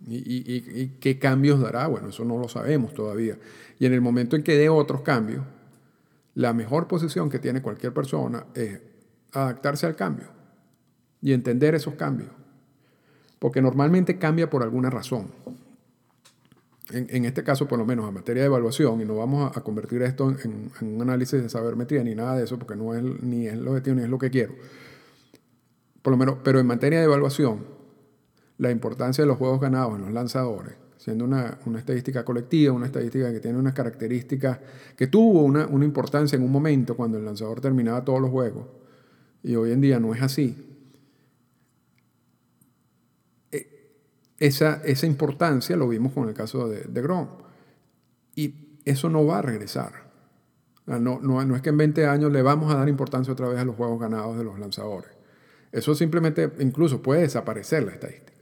¿Y, 0.07 0.97
qué 0.99 1.17
cambios 1.17 1.61
dará? 1.61 1.87
Bueno, 1.87 2.09
eso 2.09 2.25
no 2.25 2.37
lo 2.37 2.49
sabemos 2.49 2.93
todavía. 2.93 3.37
Y 3.79 3.85
en 3.85 3.93
el 3.93 4.01
momento 4.01 4.35
en 4.35 4.43
que 4.43 4.57
dé 4.57 4.69
otros 4.69 5.01
cambios, 5.01 5.43
la 6.35 6.53
mejor 6.53 6.87
posición 6.87 7.29
que 7.29 7.39
tiene 7.39 7.61
cualquier 7.61 7.93
persona 7.93 8.45
es 8.53 8.81
adaptarse 9.31 9.85
al 9.85 9.95
cambio 9.95 10.27
y 11.21 11.33
entender 11.33 11.75
esos 11.75 11.95
cambios. 11.95 12.29
Porque 13.39 13.61
normalmente 13.61 14.17
cambia 14.17 14.49
por 14.49 14.63
alguna 14.63 14.89
razón. 14.89 15.27
En, 16.91 17.25
este 17.25 17.43
caso, 17.43 17.67
por 17.67 17.79
lo 17.79 17.85
menos 17.85 18.07
en 18.07 18.13
materia 18.13 18.43
de 18.43 18.47
evaluación, 18.47 19.01
y 19.01 19.05
no 19.05 19.15
vamos 19.15 19.55
a, 19.55 19.61
convertir 19.61 20.01
esto 20.01 20.35
en, 20.43 20.69
un 20.81 21.01
análisis 21.01 21.41
de 21.41 21.49
sabermetría 21.49 22.03
ni 22.03 22.13
nada 22.13 22.35
de 22.35 22.43
eso, 22.43 22.59
porque 22.59 22.75
no 22.75 22.93
es 22.93 23.01
ni 23.23 23.47
es 23.47 23.57
lo 23.57 23.71
objetivo 23.71 23.95
ni 23.95 24.03
es 24.03 24.09
lo 24.09 24.19
que 24.19 24.29
quiero. 24.29 24.53
Por 26.01 26.11
lo 26.11 26.17
menos, 26.17 26.37
pero 26.43 26.59
en 26.59 26.67
materia 26.67 26.99
de 26.99 27.05
evaluación, 27.05 27.65
la 28.63 28.71
importancia 28.71 29.23
de 29.23 29.27
los 29.27 29.37
juegos 29.37 29.59
ganados 29.59 29.95
en 29.95 30.01
los 30.01 30.11
lanzadores, 30.11 30.73
siendo 30.97 31.25
una, 31.25 31.59
estadística 31.77 32.23
colectiva, 32.23 32.73
una 32.73 32.85
estadística 32.85 33.31
que 33.31 33.39
tiene 33.39 33.59
unas 33.59 33.73
características, 33.73 34.59
que 34.97 35.07
tuvo 35.07 35.43
una, 35.43 35.67
importancia 35.83 36.37
en 36.37 36.43
un 36.43 36.51
momento 36.51 36.95
cuando 36.95 37.17
el 37.17 37.25
lanzador 37.25 37.61
terminaba 37.61 38.03
todos 38.03 38.21
los 38.21 38.31
juegos, 38.31 38.65
y 39.43 39.55
hoy 39.55 39.73
en 39.73 39.81
día 39.81 39.99
no 39.99 40.15
es 40.15 40.21
así. 40.21 40.55
E, 43.51 43.67
esa, 44.39 44.81
esa 44.85 45.05
importancia 45.05 45.75
lo 45.75 45.89
vimos 45.89 46.13
con 46.13 46.29
el 46.29 46.33
caso 46.33 46.69
de, 46.69 46.83
de 46.85 47.01
Grom. 47.01 47.27
Y 48.35 48.79
eso 48.85 49.09
no 49.09 49.25
va 49.25 49.39
a 49.39 49.41
regresar. 49.41 50.03
No, 50.85 50.99
no, 50.99 51.19
no, 51.19 51.55
es 51.55 51.61
que 51.61 51.69
en 51.69 51.77
20 51.77 52.07
años 52.07 52.31
le 52.31 52.41
vamos 52.41 52.73
a 52.73 52.77
dar 52.77 52.89
importancia 52.89 53.31
otra 53.31 53.47
vez 53.49 53.59
a 53.59 53.65
los 53.65 53.75
juegos 53.75 53.99
ganados 53.99 54.37
de 54.37 54.45
los 54.45 54.57
lanzadores. 54.57 55.11
Eso 55.71 55.95
simplemente 55.95 56.51
incluso 56.59 57.01
puede 57.01 57.21
desaparecer 57.21 57.83
la 57.83 57.93
estadística. 57.93 58.32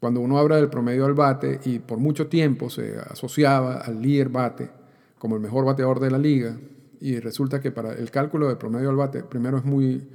Cuando 0.00 0.20
uno 0.20 0.38
habla 0.38 0.56
del 0.56 0.68
promedio 0.68 1.06
al 1.06 1.14
bate 1.14 1.60
y 1.64 1.80
por 1.80 1.98
mucho 1.98 2.28
tiempo 2.28 2.70
se 2.70 2.98
asociaba 2.98 3.78
al 3.78 4.00
líder 4.00 4.28
bate 4.28 4.70
como 5.18 5.34
el 5.34 5.42
mejor 5.42 5.64
bateador 5.64 5.98
de 5.98 6.10
la 6.10 6.18
liga 6.18 6.56
y 7.00 7.18
resulta 7.18 7.60
que 7.60 7.72
para 7.72 7.92
el 7.92 8.10
cálculo 8.10 8.48
del 8.48 8.58
promedio 8.58 8.90
al 8.90 8.96
bate 8.96 9.24
primero 9.24 9.58
es 9.58 9.64
muy 9.64 10.08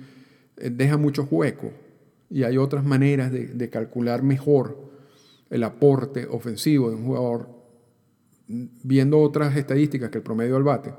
eh, 0.57 0.69
deja 0.69 0.97
mucho 0.97 1.27
hueco 1.29 1.71
y 2.29 2.43
hay 2.43 2.57
otras 2.57 2.85
maneras 2.85 3.31
de, 3.31 3.47
de 3.47 3.69
calcular 3.69 4.23
mejor 4.23 4.77
el 5.49 5.63
aporte 5.63 6.27
ofensivo 6.27 6.89
de 6.89 6.95
un 6.95 7.05
jugador 7.05 7.49
viendo 8.47 9.19
otras 9.19 9.55
estadísticas 9.57 10.09
que 10.09 10.19
el 10.19 10.23
promedio 10.23 10.55
al 10.55 10.63
bate 10.63 10.93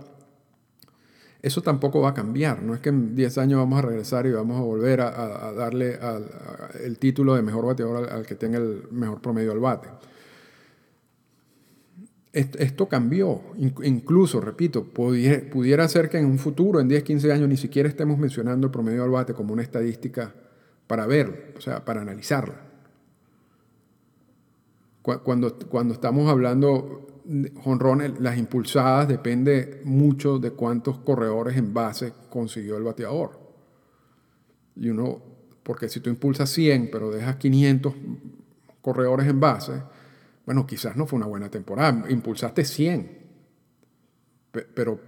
eso 1.44 1.60
tampoco 1.60 2.00
va 2.00 2.08
a 2.08 2.14
cambiar. 2.14 2.62
No 2.62 2.72
es 2.72 2.80
que 2.80 2.88
en 2.88 3.14
10 3.14 3.36
años 3.36 3.58
vamos 3.58 3.78
a 3.78 3.82
regresar 3.82 4.24
y 4.24 4.32
vamos 4.32 4.58
a 4.58 4.62
volver 4.62 5.02
a, 5.02 5.52
darle 5.52 5.98
el 6.82 6.98
título 6.98 7.34
de 7.34 7.42
mejor 7.42 7.66
bateador 7.66 8.10
al, 8.10 8.24
que 8.24 8.34
tenga 8.34 8.56
el 8.56 8.84
mejor 8.90 9.20
promedio 9.20 9.52
al 9.52 9.60
bate. 9.60 9.90
Esto, 12.32 12.88
cambió. 12.88 13.42
Incluso, 13.58 14.40
repito, 14.40 14.84
pudiera, 14.84 15.86
ser 15.86 16.08
que 16.08 16.16
en 16.16 16.24
un 16.24 16.38
futuro, 16.38 16.80
en 16.80 16.88
10, 16.88 17.02
15 17.02 17.30
años, 17.30 17.46
ni 17.46 17.58
siquiera 17.58 17.90
estemos 17.90 18.16
mencionando 18.16 18.68
el 18.68 18.70
promedio 18.70 19.04
al 19.04 19.10
bate 19.10 19.34
como 19.34 19.52
una 19.52 19.62
estadística 19.62 20.34
para 20.86 21.06
verlo, 21.06 21.36
o 21.58 21.60
sea, 21.60 21.84
para 21.84 22.00
analizarla. 22.00 22.62
Cuando 25.02 25.92
estamos 25.92 26.30
hablando 26.30 27.13
jonrones, 27.62 28.20
las 28.20 28.36
impulsadas, 28.36 29.08
depende 29.08 29.80
mucho 29.84 30.38
de 30.38 30.50
cuántos 30.50 30.98
corredores 30.98 31.56
en 31.56 31.72
base 31.72 32.12
consiguió 32.30 32.76
el 32.76 32.84
bateador. 32.84 33.40
Y 34.76 34.88
uno, 34.88 35.22
porque 35.62 35.88
si 35.88 36.00
tú 36.00 36.10
impulsas 36.10 36.50
100, 36.50 36.90
pero 36.90 37.10
dejas 37.10 37.36
500 37.36 37.94
corredores 38.82 39.26
en 39.28 39.40
base, 39.40 39.82
bueno, 40.44 40.66
quizás 40.66 40.96
no 40.96 41.06
fue 41.06 41.16
una 41.16 41.26
buena 41.26 41.50
temporada. 41.50 42.04
Impulsaste 42.10 42.64
100, 42.64 43.18
pero 44.74 45.00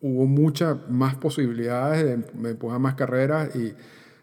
hubo 0.00 0.26
muchas 0.26 0.76
más 0.90 1.16
posibilidades 1.16 2.04
de 2.04 2.50
empujar 2.50 2.78
más 2.78 2.94
carreras 2.94 3.56
y 3.56 3.72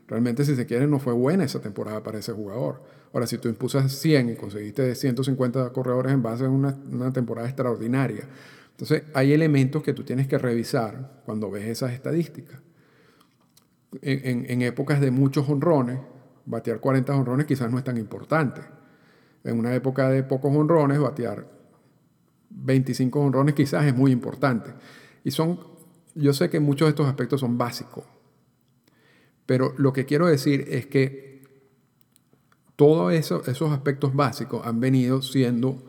realmente, 0.08 0.46
si 0.46 0.56
se 0.56 0.66
quiere, 0.68 0.86
no 0.86 1.00
fue 1.00 1.14
buena 1.14 1.44
esa 1.44 1.60
temporada 1.60 2.04
para 2.04 2.20
ese 2.20 2.34
jugador. 2.34 2.84
Ahora, 3.14 3.28
si 3.28 3.38
tú 3.38 3.50
impulsas 3.50 3.92
100 3.92 4.30
y 4.30 4.36
conseguiste 4.36 4.96
150 4.96 5.72
corredores 5.74 6.14
en 6.14 6.24
base 6.24 6.46
a 6.46 6.50
una, 6.50 7.12
temporada 7.12 7.48
extraordinaria, 7.48 8.24
entonces 8.72 9.04
hay 9.14 9.34
elementos 9.34 9.84
que 9.84 9.94
tú 9.94 10.04
tienes 10.04 10.28
que 10.28 10.38
revisar 10.38 11.22
cuando 11.26 11.52
ves 11.52 11.66
esas 11.66 11.92
estadísticas. 11.92 12.60
En, 14.02 14.50
en, 14.50 14.62
épocas 14.62 15.02
de 15.02 15.12
muchos 15.12 15.50
honrones, 15.50 16.00
batear 16.46 16.80
40 16.80 17.14
honrones 17.14 17.46
quizás 17.46 17.70
no 17.70 17.78
es 17.78 17.84
tan 17.84 17.98
importante. 17.98 18.62
En 19.44 19.60
una 19.60 19.76
época 19.76 20.10
de 20.10 20.24
pocos 20.24 20.56
honrones, 20.56 20.98
batear 20.98 21.46
25 22.50 23.20
honrones 23.20 23.56
quizás 23.56 23.86
es 23.86 23.96
muy 23.96 24.12
importante. 24.12 24.72
Y 25.26 25.32
son, 25.32 25.60
yo 26.16 26.32
sé 26.32 26.50
que 26.50 26.62
muchos 26.62 26.86
de 26.86 26.92
estos 26.92 27.08
aspectos 27.08 27.42
son 27.42 27.58
básicos, 27.58 28.06
pero 29.46 29.74
lo 29.78 29.92
que 29.92 30.06
quiero 30.06 30.28
decir 30.28 30.66
es 30.70 30.86
que 30.86 31.31
todos 32.76 33.14
esos 33.14 33.72
aspectos 33.72 34.16
básicos 34.16 34.66
han 34.66 34.80
venido 34.80 35.22
siendo 35.22 35.84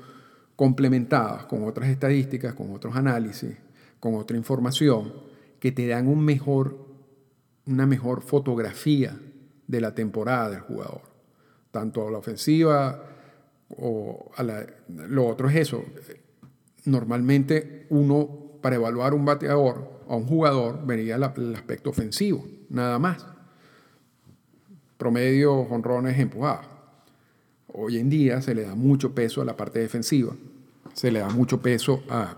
complementados 0.57 1.47
con 1.47 1.65
otras 1.65 1.89
estadísticas, 1.89 2.55
con 2.55 2.73
otros 2.75 2.95
análisis, 2.97 3.57
con 3.99 4.15
otra 4.15 4.37
información 4.37 5.13
que 5.59 5.73
te 5.73 5.87
dan 5.87 6.09
una 6.09 7.87
mejor 7.87 8.23
fotografía 8.23 9.19
de 9.67 9.81
la 9.81 9.95
temporada 9.95 10.51
del 10.51 10.61
jugador, 10.61 11.03
tanto 11.71 12.07
a 12.07 12.11
la 12.11 12.19
ofensiva 12.19 13.05
o 13.71 14.31
a 14.37 14.43
la, 14.43 14.67
lo 14.89 15.27
otro 15.27 15.49
es 15.49 15.57
eso. 15.57 15.85
Normalmente 16.85 17.87
uno 17.91 18.59
para 18.61 18.77
evaluar 18.77 19.15
un 19.15 19.25
bateador 19.25 20.03
o 20.07 20.17
un 20.17 20.27
jugador 20.27 20.85
vería 20.85 21.17
el 21.17 21.55
aspecto 21.55 21.91
ofensivo, 21.91 22.47
nada 22.69 22.99
más. 22.99 23.27
Promedio, 25.03 25.65
jonrones 25.65 26.17
empujados. 26.17 26.65
Hoy 27.73 27.99
en 27.99 28.09
día 28.09 28.41
se 28.41 28.55
le 28.55 28.63
da 28.63 28.77
mucho 28.77 29.13
peso 29.13 29.43
a 29.43 29.45
la 29.45 29.57
parte 29.57 29.81
defensiva, 29.81 30.33
se 30.93 31.11
le 31.11 31.19
da 31.19 31.29
mucho 31.29 31.61
peso 31.61 32.05
a 32.09 32.37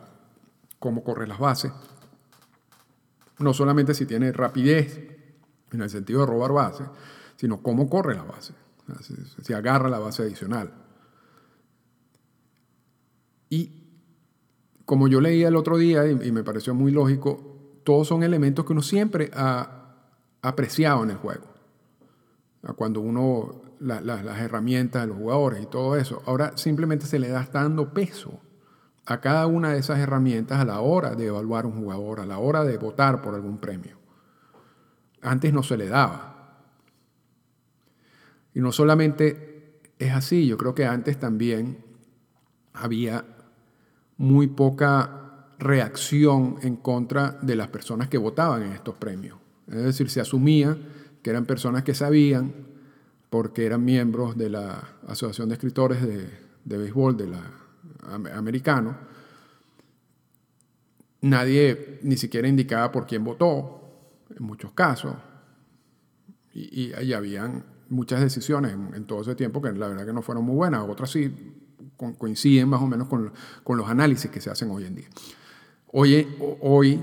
cómo 0.78 1.04
corre 1.04 1.26
las 1.26 1.38
bases, 1.38 1.72
no 3.38 3.52
solamente 3.52 3.92
si 3.92 4.06
tiene 4.06 4.32
rapidez 4.32 4.98
en 5.72 5.82
el 5.82 5.90
sentido 5.90 6.20
de 6.20 6.26
robar 6.26 6.52
bases, 6.52 6.86
sino 7.36 7.62
cómo 7.62 7.90
corre 7.90 8.14
la 8.14 8.22
base, 8.22 8.54
si, 9.42 9.52
agarra 9.52 9.90
la 9.90 9.98
base 9.98 10.22
adicional. 10.22 10.72
Y 13.50 13.90
como 14.86 15.06
yo 15.08 15.20
leía 15.20 15.48
el 15.48 15.56
otro 15.56 15.76
día 15.76 16.06
y, 16.06 16.32
me 16.32 16.42
pareció 16.42 16.72
muy 16.72 16.92
lógico, 16.92 17.82
todos 17.84 18.08
son 18.08 18.22
elementos 18.22 18.64
que 18.64 18.72
uno 18.72 18.80
siempre 18.80 19.30
ha 19.34 19.96
apreciado 20.40 21.04
en 21.04 21.10
el 21.10 21.16
juego. 21.18 21.53
Cuando 22.72 23.00
uno 23.00 23.64
las 23.84 24.40
herramientas 24.40 25.02
de 25.02 25.08
los 25.08 25.18
jugadores 25.18 25.62
y 25.62 25.66
todo 25.66 25.96
eso. 25.96 26.22
Ahora 26.26 26.56
simplemente 26.56 27.06
se 27.06 27.18
le 27.18 27.28
da 27.28 27.48
dando 27.52 27.92
peso 27.92 28.40
a 29.06 29.20
cada 29.20 29.46
una 29.46 29.72
de 29.72 29.78
esas 29.78 29.98
herramientas 29.98 30.60
a 30.60 30.64
la 30.64 30.80
hora 30.80 31.14
de 31.14 31.26
evaluar 31.26 31.66
un 31.66 31.72
jugador, 31.72 32.20
a 32.20 32.26
la 32.26 32.38
hora 32.38 32.64
de 32.64 32.78
votar 32.78 33.20
por 33.20 33.34
algún 33.34 33.58
premio. 33.58 33.98
Antes 35.20 35.52
no 35.52 35.62
se 35.62 35.76
le 35.76 35.88
daba. 35.88 36.30
Y 38.54 38.60
no 38.60 38.72
solamente 38.72 39.80
es 39.98 40.12
así, 40.12 40.46
yo 40.46 40.56
creo 40.56 40.74
que 40.74 40.86
antes 40.86 41.18
también 41.18 41.84
había 42.72 43.24
muy 44.16 44.46
poca 44.46 45.50
reacción 45.58 46.56
en 46.62 46.76
contra 46.76 47.38
de 47.42 47.56
las 47.56 47.68
personas 47.68 48.08
que 48.08 48.18
votaban 48.18 48.62
en 48.62 48.72
estos 48.72 48.94
premios. 48.94 49.38
Es 49.68 49.82
decir, 49.82 50.08
se 50.08 50.20
asumía 50.20 50.76
que 51.24 51.30
eran 51.30 51.46
personas 51.46 51.82
que 51.84 51.94
sabían, 51.94 52.52
porque 53.30 53.64
eran 53.64 53.82
miembros 53.82 54.36
de 54.36 54.50
la 54.50 54.90
Asociación 55.08 55.48
de 55.48 55.54
Escritores 55.54 56.02
de, 56.02 56.28
de 56.64 56.76
Béisbol 56.76 57.16
de 57.16 57.28
la, 57.28 57.50
americano. 58.34 58.94
Nadie 61.22 61.98
ni 62.02 62.18
siquiera 62.18 62.46
indicaba 62.46 62.92
por 62.92 63.06
quién 63.06 63.24
votó, 63.24 63.80
en 64.36 64.44
muchos 64.44 64.72
casos. 64.72 65.16
Y, 66.52 66.92
y, 66.94 67.12
habían 67.14 67.64
muchas 67.88 68.20
decisiones 68.20 68.72
en, 68.72 69.06
todo 69.06 69.22
ese 69.22 69.34
tiempo 69.34 69.62
que 69.62 69.72
la 69.72 69.88
verdad 69.88 70.04
que 70.04 70.12
no 70.12 70.20
fueron 70.20 70.44
muy 70.44 70.54
buenas, 70.54 70.86
otras 70.86 71.10
sí 71.10 71.34
coinciden 72.18 72.68
más 72.68 72.82
o 72.82 72.86
menos 72.86 73.08
con, 73.08 73.32
con 73.62 73.78
los 73.78 73.88
análisis 73.88 74.30
que 74.30 74.42
se 74.42 74.50
hacen 74.50 74.70
hoy 74.70 74.84
en 74.84 74.94
día. 74.96 75.08
Hoy, 75.86 76.28
hoy 76.60 77.00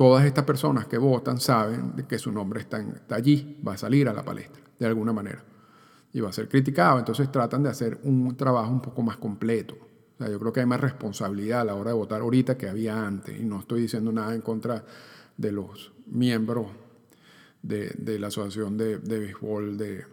todas 0.00 0.24
estas 0.24 0.44
personas 0.44 0.86
que 0.86 0.96
votan 0.96 1.38
saben 1.38 1.92
que 2.08 2.18
su 2.18 2.32
nombre 2.32 2.60
está, 2.60 2.82
allí, 3.10 3.60
va 3.68 3.74
a 3.74 3.76
salir 3.76 4.08
a 4.08 4.14
la 4.14 4.22
palestra, 4.22 4.62
de 4.78 4.86
alguna 4.86 5.12
manera, 5.12 5.44
y 6.14 6.20
va 6.20 6.30
a 6.30 6.32
ser 6.32 6.48
criticado. 6.48 6.98
Entonces 6.98 7.30
tratan 7.30 7.64
de 7.64 7.68
hacer 7.68 7.98
un 8.04 8.34
trabajo 8.34 8.70
un 8.72 8.80
poco 8.80 9.02
más 9.02 9.18
completo. 9.18 9.76
Yo 10.18 10.38
creo 10.38 10.54
que 10.54 10.60
hay 10.60 10.64
más 10.64 10.80
responsabilidad 10.80 11.60
a 11.60 11.64
la 11.64 11.74
hora 11.74 11.90
de 11.90 11.96
votar 11.98 12.22
ahorita 12.22 12.56
que 12.56 12.66
había 12.66 13.06
antes, 13.06 13.38
y 13.38 13.44
no 13.44 13.60
estoy 13.60 13.82
diciendo 13.82 14.10
nada 14.10 14.34
en 14.34 14.40
contra 14.40 14.82
de 15.36 15.52
los 15.52 15.92
miembros 16.06 16.68
de, 17.60 18.18
la 18.18 18.28
Asociación 18.28 18.78
de, 18.78 19.00
de 19.00 19.18
Béisbol 19.18 19.76
de, 19.76 20.06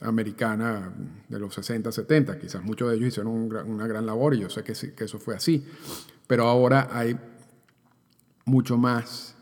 americana 0.00 0.92
de 1.28 1.38
los 1.38 1.54
60, 1.54 1.92
70. 1.92 2.36
Quizás 2.36 2.64
muchos 2.64 2.90
de 2.90 2.96
ellos 2.96 3.06
hicieron 3.06 3.32
una 3.32 3.86
gran 3.86 4.06
labor 4.06 4.34
y 4.34 4.40
yo 4.40 4.50
sé 4.50 4.64
que 4.64 5.04
eso 5.04 5.20
fue 5.20 5.36
así. 5.36 5.64
Pero 6.26 6.48
ahora 6.48 6.88
hay 6.90 7.16
mucho 8.50 8.76
más, 8.76 9.36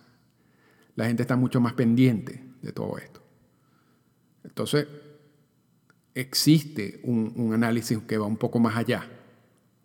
la 0.94 1.06
gente 1.06 1.22
está 1.22 1.36
mucho 1.36 1.60
más 1.60 1.72
pendiente 1.72 2.44
de 2.60 2.72
todo 2.72 2.98
esto. 2.98 3.22
Entonces, 4.44 4.86
existe 6.14 7.00
un, 7.04 7.52
análisis 7.52 7.98
que 8.06 8.18
va 8.18 8.26
un 8.26 8.36
poco 8.36 8.58
más 8.58 8.76
allá 8.76 9.08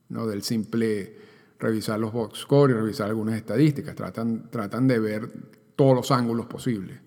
¿no? 0.10 0.28
del 0.28 0.44
simple 0.44 1.18
revisar 1.60 2.00
los 2.00 2.12
box 2.12 2.40
score 2.40 2.72
y 2.72 2.74
revisar 2.74 3.08
algunas 3.10 3.36
estadísticas. 3.36 3.96
Tratan, 3.96 4.50
tratan 4.50 4.88
de 4.88 5.00
ver 5.00 5.32
todos 5.76 5.96
los 5.96 6.12
ángulos 6.12 6.46
posibles. 6.48 7.00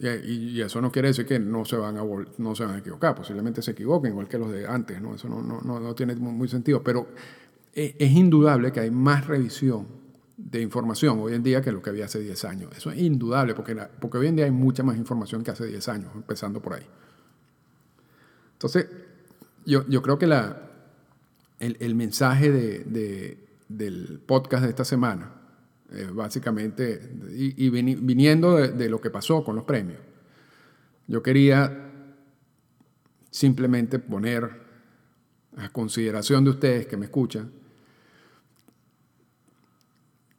Y, 0.00 0.60
eso 0.60 0.80
no 0.80 0.90
quiere 0.90 1.08
decir 1.08 1.24
que 1.24 1.38
no 1.38 1.64
se 1.64 1.76
van 1.76 1.96
a, 1.96 2.02
no 2.38 2.54
se 2.54 2.64
van 2.64 2.74
a 2.74 2.78
equivocar, 2.78 3.14
posiblemente 3.14 3.62
se 3.62 3.70
equivoquen, 3.70 4.10
igual 4.10 4.28
que 4.28 4.38
los 4.38 4.50
de 4.50 4.66
antes, 4.66 5.00
¿no? 5.00 5.14
eso 5.14 5.28
no, 5.28 5.40
no, 5.40 5.80
no 5.80 5.94
tiene 5.94 6.16
muy 6.16 6.48
sentido, 6.48 6.82
pero 6.82 7.06
es, 7.74 8.12
indudable 8.12 8.72
que 8.72 8.80
hay 8.80 8.90
más 8.90 9.26
revisión 9.26 9.86
de 10.36 10.60
información 10.60 11.20
hoy 11.20 11.34
en 11.34 11.42
día 11.42 11.62
que 11.62 11.72
lo 11.72 11.80
que 11.80 11.90
había 11.90 12.06
hace 12.06 12.20
10 12.20 12.44
años. 12.44 12.70
Eso 12.76 12.90
es 12.90 12.98
indudable, 12.98 13.54
porque, 13.54 13.76
porque 14.00 14.18
hoy 14.18 14.26
en 14.26 14.36
día 14.36 14.44
hay 14.44 14.50
mucha 14.50 14.82
más 14.82 14.96
información 14.96 15.42
que 15.44 15.50
hace 15.50 15.66
10 15.66 15.88
años, 15.88 16.10
empezando 16.14 16.60
por 16.60 16.74
ahí. 16.74 16.86
Entonces, 18.54 18.86
yo, 19.64 19.86
yo 19.88 20.02
creo 20.02 20.18
que 20.18 20.26
la, 20.26 20.70
el, 21.58 21.76
el 21.80 21.94
mensaje 21.94 22.50
de, 22.50 22.78
de, 22.84 23.38
del 23.68 24.20
podcast 24.26 24.64
de 24.64 24.70
esta 24.70 24.84
semana, 24.84 25.32
básicamente, 26.12 27.00
y, 27.30 27.66
y 27.66 27.70
viniendo 27.70 28.56
de, 28.56 28.72
de 28.72 28.88
lo 28.88 29.00
que 29.00 29.10
pasó 29.10 29.44
con 29.44 29.54
los 29.54 29.64
premios, 29.64 30.00
yo 31.06 31.22
quería 31.22 31.92
simplemente 33.30 33.98
poner 33.98 34.62
a 35.56 35.68
consideración 35.70 36.44
de 36.44 36.50
ustedes 36.50 36.86
que 36.86 36.96
me 36.96 37.06
escuchan, 37.06 37.50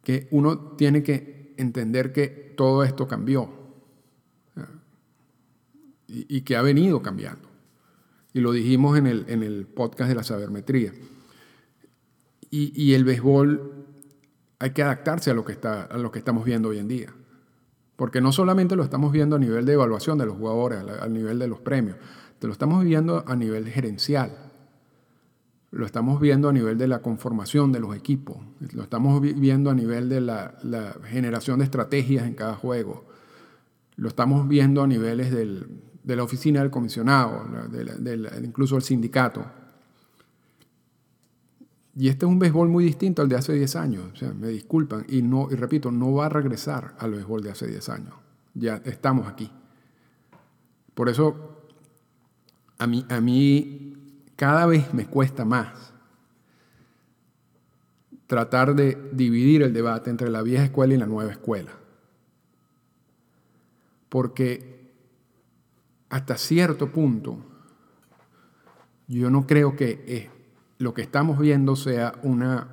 que 0.05 0.29
uno 0.31 0.57
tiene 0.77 1.03
que 1.03 1.53
entender 1.57 2.13
que 2.13 2.53
todo 2.55 2.83
esto 2.83 3.07
cambió 3.07 3.49
y, 6.07 6.41
que 6.41 6.55
ha 6.55 6.61
venido 6.61 7.01
cambiando. 7.01 7.49
Y 8.31 8.39
lo 8.39 8.53
dijimos 8.53 8.97
en 8.97 9.07
el, 9.07 9.25
en 9.27 9.43
el 9.43 9.65
podcast 9.65 10.07
de 10.07 10.15
la 10.15 10.23
sabermetría. 10.23 10.93
Y, 12.49 12.93
el 12.93 13.03
béisbol 13.03 13.85
hay 14.59 14.69
que 14.69 14.81
adaptarse 14.81 15.31
a 15.31 15.33
lo, 15.33 15.43
que 15.43 15.51
está, 15.51 15.83
a 15.83 15.97
lo 15.97 16.09
que 16.09 16.19
estamos 16.19 16.45
viendo 16.45 16.69
hoy 16.69 16.77
en 16.77 16.87
día. 16.87 17.13
Porque 17.97 18.21
no 18.21 18.31
solamente 18.31 18.77
lo 18.77 18.83
estamos 18.83 19.11
viendo 19.11 19.35
a 19.35 19.39
nivel 19.39 19.65
de 19.65 19.73
evaluación 19.73 20.17
de 20.17 20.25
los 20.25 20.37
jugadores, 20.37 20.79
a 20.79 21.07
nivel 21.09 21.39
de 21.39 21.47
los 21.47 21.59
premios, 21.59 21.97
lo 22.45 22.53
estamos 22.53 22.83
viendo 22.83 23.23
a 23.27 23.35
nivel 23.35 23.67
gerencial 23.67 24.44
lo 25.75 25.85
estamos 25.85 26.21
viendo 26.21 26.47
a 26.47 26.53
nivel 26.53 26.77
de 26.77 26.87
la 26.87 27.01
conformación 27.01 27.73
de 27.73 27.81
los 27.81 27.93
equipos, 27.93 28.37
lo 28.71 28.83
estamos 28.83 29.19
viendo 29.19 29.69
a 29.69 29.75
nivel 29.75 30.07
de 30.07 30.21
la, 30.21 30.55
generación 31.03 31.59
de 31.59 31.65
estrategias 31.65 32.25
en 32.25 32.33
cada 32.33 32.55
juego, 32.55 33.03
lo 33.97 34.07
estamos 34.07 34.47
viendo 34.47 34.81
a 34.81 34.87
niveles 34.87 35.31
de 35.33 36.15
la 36.15 36.23
oficina 36.23 36.61
del 36.61 36.71
comisionado, 36.71 37.45
incluso 38.41 38.77
el 38.77 38.83
sindicato. 38.83 39.45
Y 41.97 42.07
este 42.07 42.25
es 42.25 42.31
un 42.31 42.39
béisbol 42.39 42.69
muy 42.69 42.85
distinto 42.85 43.21
al 43.21 43.27
de 43.27 43.35
hace 43.35 43.51
10 43.51 43.75
años, 43.75 44.05
o 44.13 44.15
sea, 44.15 44.33
me 44.33 44.47
disculpan, 44.47 45.05
y, 45.09 45.21
no, 45.23 45.49
y 45.51 45.55
repito, 45.55 45.91
no 45.91 46.13
va 46.13 46.27
a 46.27 46.29
regresar 46.29 46.95
al 46.99 47.11
béisbol 47.11 47.43
de 47.43 47.51
hace 47.51 47.67
10 47.67 47.89
años, 47.89 48.13
ya 48.53 48.81
estamos 48.85 49.27
aquí. 49.27 49.51
Por 50.93 51.09
eso, 51.09 51.65
a 52.77 52.87
mí, 52.87 53.05
a 53.09 53.19
mí 53.19 53.84
cada 54.35 54.65
vez 54.65 54.93
me 54.93 55.05
cuesta 55.05 55.45
más 55.45 55.93
tratar 58.27 58.75
de 58.75 59.09
dividir 59.13 59.61
el 59.61 59.73
debate 59.73 60.09
entre 60.09 60.29
la 60.29 60.41
vieja 60.41 60.65
escuela 60.65 60.93
y 60.93 60.97
la 60.97 61.05
nueva 61.05 61.31
escuela. 61.31 61.71
Porque 64.09 64.93
hasta 66.09 66.37
cierto 66.37 66.91
punto 66.91 67.37
yo 69.07 69.29
no 69.29 69.45
creo 69.45 69.75
que 69.75 70.29
lo 70.77 70.93
que 70.93 71.01
estamos 71.01 71.39
viendo 71.39 71.75
sea 71.75 72.13
una 72.23 72.67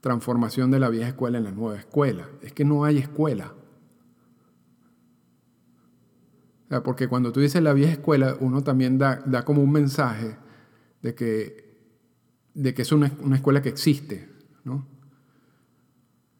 transformación 0.00 0.70
de 0.70 0.78
la 0.78 0.88
vieja 0.88 1.08
escuela 1.08 1.38
en 1.38 1.44
la 1.44 1.52
nueva 1.52 1.78
escuela. 1.78 2.28
Es 2.42 2.52
que 2.52 2.64
no 2.64 2.84
hay 2.84 2.98
escuela. 2.98 3.54
porque 6.84 7.08
cuando 7.08 7.32
tú 7.32 7.40
dices 7.40 7.62
la 7.62 7.72
vieja 7.72 7.92
escuela, 7.92 8.36
uno 8.40 8.62
también 8.62 8.98
da, 8.98 9.22
da 9.24 9.42
como 9.42 9.62
un 9.62 9.72
mensaje 9.72 10.36
de 11.02 11.14
que, 11.14 11.78
de 12.54 12.74
que 12.74 12.82
es 12.82 12.92
una, 12.92 13.12
escuela 13.34 13.62
que 13.62 13.68
existe. 13.68 14.28
¿no? 14.64 14.86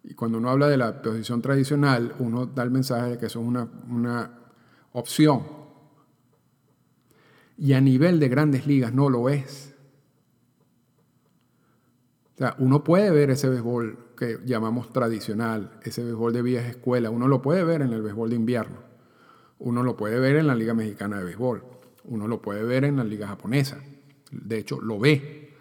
Y 0.05 0.15
cuando 0.15 0.39
uno 0.39 0.51
habla 0.51 0.69
de 0.69 0.77
la 0.77 1.03
posición 1.03 1.43
tradicional, 1.43 2.15
uno 2.19 2.47
da 2.47 2.63
el 2.63 2.71
mensaje 2.71 3.11
de 3.11 3.19
que 3.19 3.27
eso 3.27 3.41
es 3.41 3.47
una, 3.47 3.69
una 3.89 4.39
opción. 4.93 5.43
Y 7.57 7.73
a 7.73 7.81
nivel 7.81 8.21
de 8.21 8.29
grandes 8.29 8.67
ligas 8.67 8.95
no 8.95 9.11
lo 9.11 9.29
es. 9.29 9.75
O 12.35 12.39
sea, 12.39 12.55
uno 12.59 12.85
puede 12.85 13.11
ver 13.11 13.31
ese 13.31 13.49
béisbol 13.49 13.99
que 14.17 14.39
llamamos 14.45 14.93
tradicional, 14.93 15.73
ese 15.83 16.05
béisbol 16.05 16.33
de 16.33 16.43
vieja 16.43 16.69
escuela, 16.69 17.11
uno 17.11 17.27
lo 17.27 17.43
puede 17.43 17.65
ver 17.65 17.83
en 17.83 17.93
el 17.93 18.01
béisbol 18.01 18.31
de 18.31 18.37
invierno, 18.37 18.79
uno 19.59 19.83
lo 19.83 19.97
puede 19.97 20.21
ver 20.21 20.37
en 20.37 20.47
la 20.47 20.55
Liga 20.55 20.73
Mexicana 20.73 21.19
de 21.19 21.25
Béisbol, 21.25 21.65
uno 22.05 22.29
lo 22.29 22.41
puede 22.41 22.63
ver 22.63 22.85
en 22.85 22.97
la 22.97 23.03
Liga 23.05 23.27
Japonesa. 23.27 23.79
De 24.31 24.59
hecho, 24.59 24.81
lo 24.81 24.99
ve. 24.99 25.55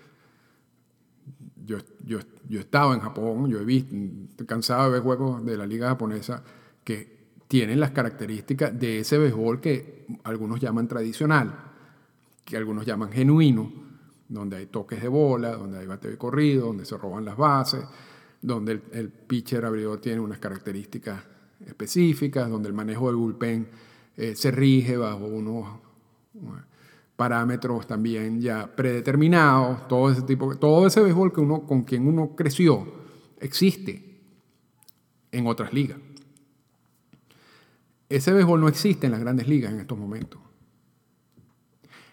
Yo, 1.65 1.77
yo, 2.05 2.19
yo 2.47 2.59
he 2.59 2.61
estado 2.61 2.93
en 2.93 3.01
Japón, 3.01 3.49
yo 3.49 3.59
he 3.59 3.65
visto, 3.65 3.95
estoy 4.29 4.47
cansado 4.47 4.85
de 4.85 4.91
ver 4.91 5.01
juegos 5.01 5.43
de 5.45 5.57
la 5.57 5.65
liga 5.65 5.89
japonesa 5.89 6.43
que 6.83 7.17
tienen 7.47 7.79
las 7.79 7.91
características 7.91 8.77
de 8.77 8.99
ese 8.99 9.17
béisbol 9.17 9.59
que 9.59 10.05
algunos 10.23 10.59
llaman 10.59 10.87
tradicional, 10.87 11.53
que 12.45 12.57
algunos 12.57 12.85
llaman 12.85 13.11
genuino, 13.11 13.71
donde 14.29 14.57
hay 14.57 14.65
toques 14.67 15.01
de 15.01 15.07
bola, 15.07 15.53
donde 15.53 15.79
hay 15.79 15.87
bateo 15.87 16.11
de 16.11 16.17
corrido, 16.17 16.67
donde 16.67 16.85
se 16.85 16.97
roban 16.97 17.25
las 17.25 17.37
bases, 17.37 17.83
donde 18.41 18.81
el, 18.91 19.09
pitcher 19.09 19.65
abridor 19.65 19.99
tiene 19.99 20.19
unas 20.19 20.39
características 20.39 21.21
específicas, 21.65 22.49
donde 22.49 22.67
el 22.69 22.73
manejo 22.73 23.07
del 23.07 23.15
bullpen 23.15 23.67
eh, 24.15 24.35
se 24.35 24.51
rige 24.51 24.97
bajo 24.97 25.25
unos 25.25 25.79
parámetros 27.17 27.87
también 27.87 28.39
ya 28.39 28.73
predeterminados, 28.75 29.87
todo 29.87 30.11
ese 30.11 30.21
tipo, 30.21 30.55
todo 30.55 30.85
ese 30.85 31.01
béisbol 31.01 31.33
que 31.33 31.41
uno, 31.41 31.63
con 31.63 31.83
quien 31.83 32.07
uno 32.07 32.35
creció 32.35 32.85
existe 33.41 34.21
en 35.31 35.47
otras 35.47 35.73
ligas. 35.73 35.97
Ese 38.07 38.31
béisbol 38.31 38.61
no 38.61 38.67
existe 38.69 39.07
en 39.07 39.11
las 39.11 39.19
grandes 39.19 39.47
ligas 39.47 39.73
en 39.73 39.79
estos 39.79 39.97
momentos. 39.97 40.39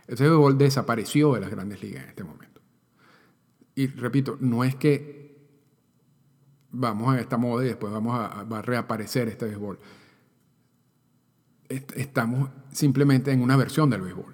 Ese 0.08 0.24
béisbol 0.24 0.56
desapareció 0.56 1.34
de 1.34 1.40
las 1.40 1.50
grandes 1.50 1.82
ligas 1.82 2.02
en 2.02 2.08
este 2.08 2.24
momento. 2.24 2.62
Y 3.74 3.88
repito, 3.88 4.38
no 4.40 4.64
es 4.64 4.74
que 4.74 5.36
vamos 6.70 7.14
a 7.14 7.20
esta 7.20 7.36
moda 7.36 7.62
y 7.62 7.68
después 7.68 7.92
vamos 7.92 8.18
a, 8.18 8.40
a 8.40 8.62
reaparecer 8.62 9.28
este 9.28 9.44
béisbol. 9.44 9.78
Estamos 11.68 12.48
simplemente 12.72 13.32
en 13.32 13.42
una 13.42 13.56
versión 13.56 13.90
del 13.90 14.00
béisbol 14.00 14.33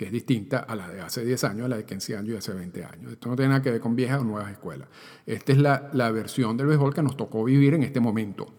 que 0.00 0.06
es 0.06 0.12
distinta 0.12 0.60
a 0.60 0.74
la 0.74 0.88
de 0.88 1.02
hace 1.02 1.22
10 1.26 1.44
años, 1.44 1.66
a 1.66 1.68
la 1.68 1.76
de 1.76 1.84
15 1.84 2.16
años 2.16 2.30
y 2.30 2.36
hace 2.38 2.54
20 2.54 2.84
años. 2.86 3.12
Esto 3.12 3.28
no 3.28 3.36
tiene 3.36 3.50
nada 3.50 3.60
que 3.60 3.70
ver 3.70 3.82
con 3.82 3.94
viejas 3.94 4.22
o 4.22 4.24
nuevas 4.24 4.50
escuelas. 4.50 4.88
Esta 5.26 5.52
es 5.52 5.58
la, 5.58 5.90
la 5.92 6.10
versión 6.10 6.56
del 6.56 6.68
béisbol 6.68 6.94
que 6.94 7.02
nos 7.02 7.18
tocó 7.18 7.44
vivir 7.44 7.74
en 7.74 7.82
este 7.82 8.00
momento. 8.00 8.50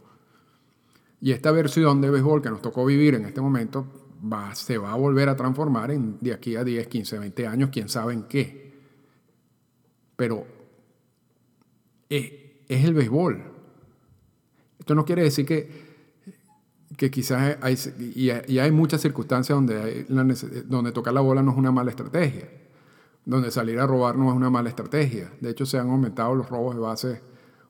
Y 1.19 1.31
esta 1.31 1.49
versión 1.49 1.99
de 1.99 2.11
béisbol 2.11 2.43
que 2.43 2.51
nos 2.51 2.61
tocó 2.61 2.85
vivir 2.85 3.15
en 3.15 3.25
este 3.25 3.41
momento 3.41 3.87
va, 4.31 4.53
se 4.53 4.77
va 4.77 4.91
a 4.91 4.95
volver 4.95 5.29
a 5.29 5.35
transformar 5.35 5.89
en 5.89 6.19
de 6.21 6.31
aquí 6.31 6.55
a 6.55 6.63
10, 6.63 6.85
15, 6.85 7.17
20 7.17 7.47
años, 7.47 7.69
quién 7.71 7.89
sabe 7.89 8.13
en 8.13 8.23
qué. 8.25 8.73
Pero 10.15 10.45
es, 12.07 12.31
es 12.67 12.85
el 12.85 12.93
béisbol. 12.93 13.41
Esto 14.77 14.93
no 14.93 15.05
quiere 15.05 15.23
decir 15.23 15.47
que 15.47 15.90
que 17.01 17.09
quizás 17.09 17.57
hay, 17.61 17.75
y 18.15 18.59
hay 18.59 18.71
muchas 18.71 19.01
circunstancias 19.01 19.55
donde, 19.55 19.81
hay 19.81 20.05
donde 20.67 20.91
tocar 20.91 21.11
la 21.11 21.21
bola 21.21 21.41
no 21.41 21.49
es 21.49 21.57
una 21.57 21.71
mala 21.71 21.89
estrategia, 21.89 22.47
donde 23.25 23.49
salir 23.49 23.79
a 23.79 23.87
robar 23.87 24.15
no 24.15 24.29
es 24.29 24.35
una 24.35 24.51
mala 24.51 24.69
estrategia. 24.69 25.33
De 25.39 25.49
hecho, 25.49 25.65
se 25.65 25.79
han 25.79 25.89
aumentado 25.89 26.35
los 26.35 26.47
robos 26.47 26.75
de 26.75 26.81
base 26.81 27.21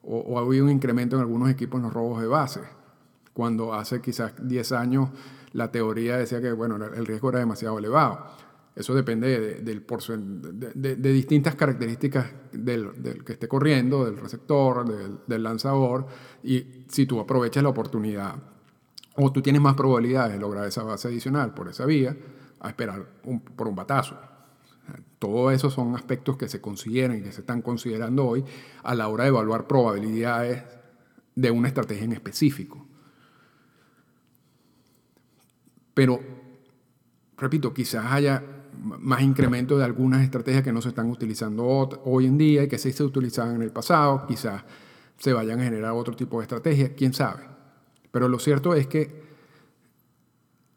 o, 0.04 0.38
ha 0.38 0.42
habido 0.42 0.66
un 0.66 0.72
incremento 0.72 1.16
en 1.16 1.22
algunos 1.22 1.50
equipos 1.50 1.78
en 1.78 1.84
los 1.84 1.94
robos 1.94 2.20
de 2.20 2.28
base, 2.28 2.60
cuando 3.32 3.74
hace 3.74 4.02
quizás 4.02 4.34
10 4.38 4.74
años 4.74 5.10
la 5.54 5.72
teoría 5.72 6.18
decía 6.18 6.42
que 6.42 6.52
bueno, 6.52 6.76
el 6.76 7.06
riesgo 7.06 7.30
era 7.30 7.40
demasiado 7.40 7.80
elevado. 7.80 8.26
Eso 8.76 8.94
depende 8.94 9.40
de, 9.40 9.56
del 9.62 9.86
de, 10.76 10.96
de, 10.98 11.14
distintas 11.14 11.56
características 11.56 12.26
del, 12.52 13.02
del, 13.02 13.24
que 13.24 13.32
esté 13.32 13.48
corriendo, 13.48 14.04
del 14.04 14.18
receptor, 14.18 14.86
del, 14.86 15.20
del 15.26 15.42
lanzador, 15.42 16.06
y 16.44 16.84
si 16.90 17.06
tú 17.06 17.22
aprovechas 17.22 17.64
la 17.64 17.70
oportunidad 17.70 18.51
o 19.16 19.32
tú 19.32 19.42
tienes 19.42 19.62
más 19.62 19.76
probabilidades 19.76 20.34
de 20.34 20.40
lograr 20.40 20.68
esa 20.68 20.84
base 20.84 21.08
adicional 21.08 21.54
por 21.54 21.68
esa 21.68 21.86
vía 21.86 22.16
a 22.60 22.70
esperar 22.70 23.06
por 23.56 23.68
un 23.68 23.76
batazo. 23.76 24.18
Todo 25.20 25.52
eso 25.52 25.70
son 25.70 25.96
aspectos 25.96 26.38
que 26.38 26.48
se 26.48 26.62
consideran 26.62 27.18
y 27.18 27.22
que 27.22 27.32
se 27.32 27.42
están 27.42 27.62
considerando 27.62 28.26
hoy 28.26 28.44
a 28.84 28.96
la 28.96 29.08
hora 29.08 29.26
de 29.26 29.30
evaluar 29.30 29.68
probabilidades 29.68 30.64
de 31.36 31.52
una 31.52 31.68
estrategia 31.68 32.06
en 32.06 32.14
específico. 32.14 32.86
Pero, 35.94 36.20
repito, 37.38 37.74
quizás 37.74 38.06
haya 38.12 38.44
más 38.80 39.22
incremento 39.22 39.78
de 39.78 39.84
algunas 39.84 40.24
estrategias 40.24 40.64
que 40.64 40.72
no 40.72 40.82
se 40.82 40.90
están 40.90 41.10
utilizando 41.10 41.66
hoy 42.06 42.26
en 42.26 42.38
día 42.38 42.64
y 42.64 42.68
que 42.68 42.78
sí 42.78 42.92
se 42.92 43.04
utilizaban 43.04 43.56
en 43.56 43.62
el 43.62 43.72
pasado, 43.72 44.26
quizás 44.28 44.64
se 45.18 45.34
vayan 45.34 45.60
a 45.60 45.64
generar 45.64 45.92
otro 45.92 46.16
tipo 46.16 46.40
de 46.40 46.44
estrategias, 46.44 46.92
quién 46.98 47.14
sabe. 47.14 47.51
Pero 48.12 48.28
lo 48.28 48.40
cierto 48.40 48.76
es 48.76 48.88
que 48.88 49.24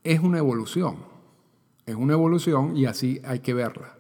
es 0.05 0.21
una 0.21 0.39
evolución, 0.39 0.99
es 1.87 1.95
una 1.95 2.13
evolución 2.13 2.77
y 2.77 2.87
así 2.87 3.21
hay 3.25 3.41
que 3.41 3.55
verla. 3.55 3.97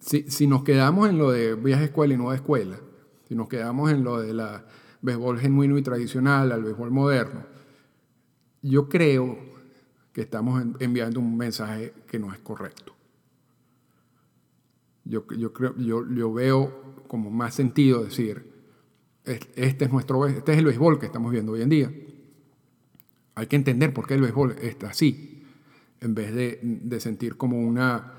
Si, 0.00 0.46
nos 0.48 0.64
quedamos 0.64 1.08
en 1.08 1.16
lo 1.16 1.30
de 1.30 1.54
vieja 1.54 1.84
escuela 1.84 2.12
y 2.12 2.16
nueva 2.16 2.34
escuela, 2.34 2.76
si 3.28 3.36
nos 3.36 3.48
quedamos 3.48 3.90
en 3.92 4.02
lo 4.02 4.20
de 4.20 4.34
la 4.34 4.66
béisbol 5.00 5.38
genuino 5.38 5.78
y 5.78 5.82
tradicional 5.82 6.50
al 6.50 6.64
béisbol 6.64 6.90
moderno, 6.90 7.44
yo 8.62 8.88
creo 8.88 9.38
que 10.12 10.22
estamos 10.22 10.62
enviando 10.80 11.20
un 11.20 11.36
mensaje 11.36 11.94
que 12.08 12.18
no 12.18 12.32
es 12.32 12.40
correcto. 12.40 12.94
Yo, 15.04 15.24
yo, 15.36 15.52
creo, 15.52 15.76
yo, 15.76 16.04
yo 16.12 16.32
veo 16.32 17.04
como 17.06 17.30
más 17.30 17.54
sentido 17.54 18.04
decir, 18.04 18.51
este 19.24 19.84
es, 19.84 19.92
nuestro, 19.92 20.26
este 20.26 20.52
es 20.52 20.58
el 20.58 20.64
béisbol 20.64 20.98
que 20.98 21.06
estamos 21.06 21.30
viendo 21.30 21.52
hoy 21.52 21.62
en 21.62 21.68
día. 21.68 21.92
Hay 23.34 23.46
que 23.46 23.56
entender 23.56 23.94
por 23.94 24.06
qué 24.06 24.14
el 24.14 24.22
béisbol 24.22 24.56
está 24.60 24.88
así, 24.88 25.44
en 26.00 26.14
vez 26.14 26.34
de, 26.34 27.00
sentir 27.00 27.36
como, 27.36 27.58
una, 27.58 28.14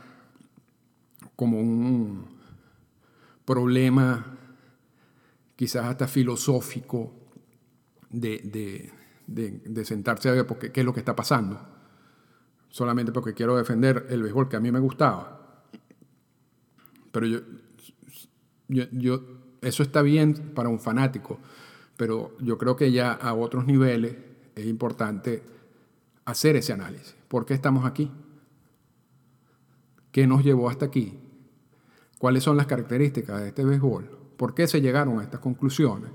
como 1.35 1.59
un 1.59 2.25
problema 3.45 4.37
quizás 5.55 5.85
hasta 5.85 6.07
filosófico 6.07 7.13
de, 8.09 8.91
sentarse 9.83 10.29
a 10.29 10.31
ver 10.31 10.47
qué, 10.71 10.79
es 10.79 10.85
lo 10.85 10.93
que 10.93 11.01
está 11.01 11.15
pasando, 11.15 11.59
solamente 12.69 13.11
porque 13.11 13.33
quiero 13.33 13.57
defender 13.57 14.07
el 14.09 14.23
béisbol 14.23 14.47
que 14.47 14.55
a 14.55 14.61
mí 14.61 14.71
me 14.71 14.79
gustaba. 14.79 15.65
Pero 17.11 17.27
yo, 17.27 17.41
yo 18.67 19.42
eso 19.63 19.83
está 19.83 20.01
bien 20.01 20.51
para 20.53 20.69
un 20.69 20.79
fanático, 20.79 21.39
pero 21.97 22.35
yo 22.39 22.57
creo 22.57 22.75
que 22.75 22.91
ya 22.91 23.11
a 23.11 23.33
otros 23.33 23.65
niveles 23.65 24.15
es 24.55 24.65
importante 24.65 25.43
hacer 26.25 26.55
ese 26.55 26.73
análisis. 26.73 27.15
¿Por 27.27 27.45
qué 27.45 27.53
estamos 27.53 27.85
aquí? 27.85 28.11
¿Qué 30.11 30.27
nos 30.27 30.43
llevó 30.43 30.69
hasta 30.69 30.85
aquí? 30.85 31.17
¿Cuáles 32.19 32.43
son 32.43 32.55
las 32.57 32.67
características 32.67 33.41
de 33.41 33.47
este 33.49 33.65
béisbol? 33.65 34.09
¿Por 34.37 34.53
qué 34.53 34.67
se 34.67 34.81
llegaron 34.81 35.19
a 35.19 35.23
estas 35.23 35.39
conclusiones? 35.39 36.11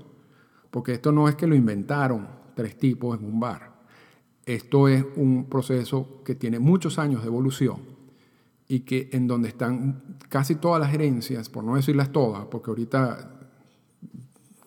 Porque 0.71 0.93
esto 0.93 1.11
no 1.11 1.27
es 1.27 1.35
que 1.35 1.47
lo 1.47 1.55
inventaron 1.55 2.27
tres 2.55 2.77
tipos 2.77 3.17
en 3.17 3.25
un 3.25 3.39
bar. 3.39 3.73
Esto 4.45 4.87
es 4.87 5.05
un 5.15 5.49
proceso 5.49 6.21
que 6.23 6.35
tiene 6.35 6.59
muchos 6.59 6.97
años 6.97 7.21
de 7.21 7.27
evolución 7.27 7.81
y 8.67 8.81
que 8.81 9.09
en 9.11 9.27
donde 9.27 9.49
están 9.49 10.17
casi 10.29 10.55
todas 10.55 10.79
las 10.79 10.91
gerencias, 10.91 11.49
por 11.49 11.63
no 11.63 11.75
decirlas 11.75 12.11
todas, 12.11 12.45
porque 12.45 12.71
ahorita 12.71 13.38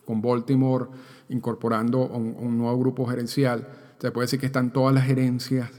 con 0.05 0.21
Baltimore 0.21 0.87
incorporando 1.29 2.07
un, 2.07 2.59
nuevo 2.59 2.79
grupo 2.79 3.07
gerencial, 3.07 3.69
se 3.99 4.11
puede 4.11 4.25
decir 4.25 4.41
que 4.41 4.47
están 4.47 4.73
todas 4.73 4.95
las 4.95 5.05
gerencias 5.05 5.71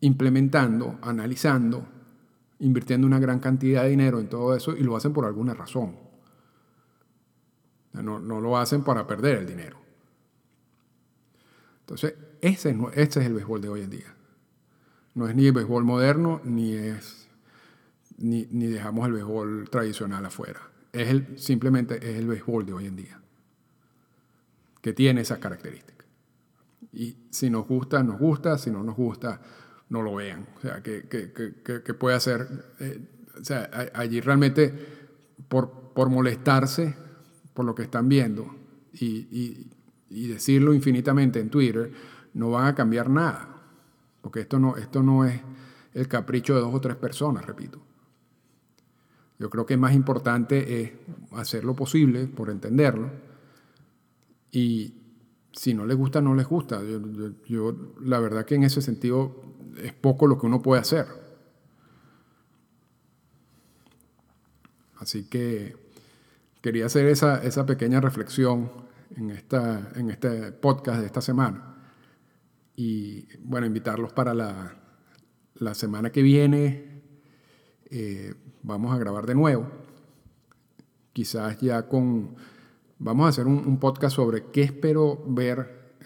implementando, 0.00 0.98
analizando, 1.00 1.86
invirtiendo 2.58 3.06
una 3.06 3.20
gran 3.20 3.38
cantidad 3.38 3.84
de 3.84 3.90
dinero 3.90 4.18
en 4.20 4.28
todo 4.28 4.54
eso 4.54 4.76
y 4.76 4.82
lo 4.82 4.96
hacen 4.96 5.12
por 5.12 5.24
alguna 5.24 5.54
razón. 5.54 5.96
No, 7.92 8.18
lo 8.18 8.56
hacen 8.56 8.82
para 8.82 9.06
perder 9.06 9.38
el 9.38 9.46
dinero. 9.46 9.78
Entonces, 11.80 12.14
ese 12.40 12.70
es, 12.70 12.76
ese 12.94 13.20
es 13.20 13.26
el 13.26 13.34
béisbol 13.34 13.60
de 13.60 13.68
hoy 13.68 13.82
en 13.82 13.90
día. 13.90 14.14
No 15.14 15.28
es 15.28 15.36
ni 15.36 15.46
el 15.46 15.52
béisbol 15.52 15.84
moderno, 15.84 16.40
ni, 16.42 16.72
es, 16.72 17.28
ni 18.18 18.44
dejamos 18.66 19.06
el 19.06 19.12
béisbol 19.12 19.68
tradicional 19.70 20.24
afuera 20.24 20.71
es 20.92 21.08
el, 21.08 21.38
simplemente 21.38 21.96
es 21.96 22.18
el 22.18 22.26
béisbol 22.26 22.66
de 22.66 22.72
hoy 22.72 22.86
en 22.86 22.96
día, 22.96 23.20
que 24.80 24.92
tiene 24.92 25.22
esas 25.22 25.38
características. 25.38 26.06
Y 26.92 27.16
si 27.30 27.48
nos 27.48 27.66
gusta, 27.66 28.02
nos 28.02 28.18
gusta, 28.18 28.58
si 28.58 28.70
no 28.70 28.82
nos 28.82 28.96
gusta, 28.96 29.40
no 29.88 30.02
lo 30.02 30.16
vean. 30.16 30.46
O 30.56 30.60
sea, 30.60 30.82
que, 30.82 31.02
puede 31.98 32.16
hacer, 32.16 32.46
eh, 32.80 33.00
o 33.40 33.44
sea, 33.44 33.70
allí 33.94 34.20
realmente 34.20 34.72
por, 35.48 35.92
por 35.94 36.10
molestarse 36.10 36.94
por 37.54 37.64
lo 37.64 37.74
que 37.74 37.82
están 37.82 38.08
viendo 38.08 38.54
y, 38.92 39.68
y, 40.10 40.26
decirlo 40.28 40.74
infinitamente 40.74 41.40
en 41.40 41.48
Twitter, 41.48 41.90
no 42.34 42.50
van 42.50 42.66
a 42.66 42.74
cambiar 42.74 43.08
nada. 43.08 43.48
Porque 44.20 44.40
esto 44.40 44.58
no, 44.58 44.76
esto 44.76 45.02
no 45.02 45.24
es 45.24 45.40
el 45.94 46.08
capricho 46.08 46.54
de 46.54 46.60
dos 46.60 46.74
o 46.74 46.80
tres 46.80 46.96
personas, 46.96 47.46
repito. 47.46 47.82
Yo 49.42 49.50
creo 49.50 49.66
que 49.66 49.76
más 49.76 49.92
importante 49.92 50.80
es 50.80 50.92
hacer 51.32 51.64
lo 51.64 51.74
posible 51.74 52.28
por 52.28 52.48
entenderlo 52.48 53.10
y 54.52 54.94
si 55.50 55.74
no 55.74 55.84
les 55.84 55.96
gusta, 55.96 56.20
no 56.20 56.36
les 56.36 56.46
gusta. 56.46 56.80
Yo, 57.48 57.76
la 58.02 58.20
verdad 58.20 58.44
que 58.44 58.54
en 58.54 58.62
ese 58.62 58.80
sentido 58.80 59.42
es 59.82 59.92
poco 59.94 60.28
lo 60.28 60.38
que 60.38 60.46
uno 60.46 60.62
puede 60.62 60.80
hacer. 60.80 61.06
Así 64.98 65.24
que 65.24 65.74
quería 66.60 66.86
hacer 66.86 67.06
esa, 67.06 67.42
esa 67.42 67.66
pequeña 67.66 68.00
reflexión 68.00 68.70
en, 69.16 69.30
esta, 69.30 69.90
en 69.96 70.10
este 70.10 70.52
podcast 70.52 71.00
de 71.00 71.06
esta 71.06 71.20
semana. 71.20 71.78
Y 72.76 73.26
bueno, 73.40 73.66
invitarlos 73.66 74.12
para 74.12 74.34
la, 74.34 74.76
la 75.56 75.74
semana 75.74 76.12
que 76.12 76.22
viene. 76.22 76.92
Eh, 77.90 78.34
vamos 78.62 78.94
a 78.94 78.98
grabar 78.98 79.26
de 79.26 79.34
nuevo. 79.34 79.66
Quizás 81.12 81.60
ya 81.60 81.88
con... 81.88 82.34
Vamos 82.98 83.26
a 83.26 83.28
hacer 83.30 83.46
un, 83.46 83.78
podcast 83.78 84.14
sobre 84.14 84.44
qué 84.52 84.62
espero 84.62 85.22
ver. 85.26 85.96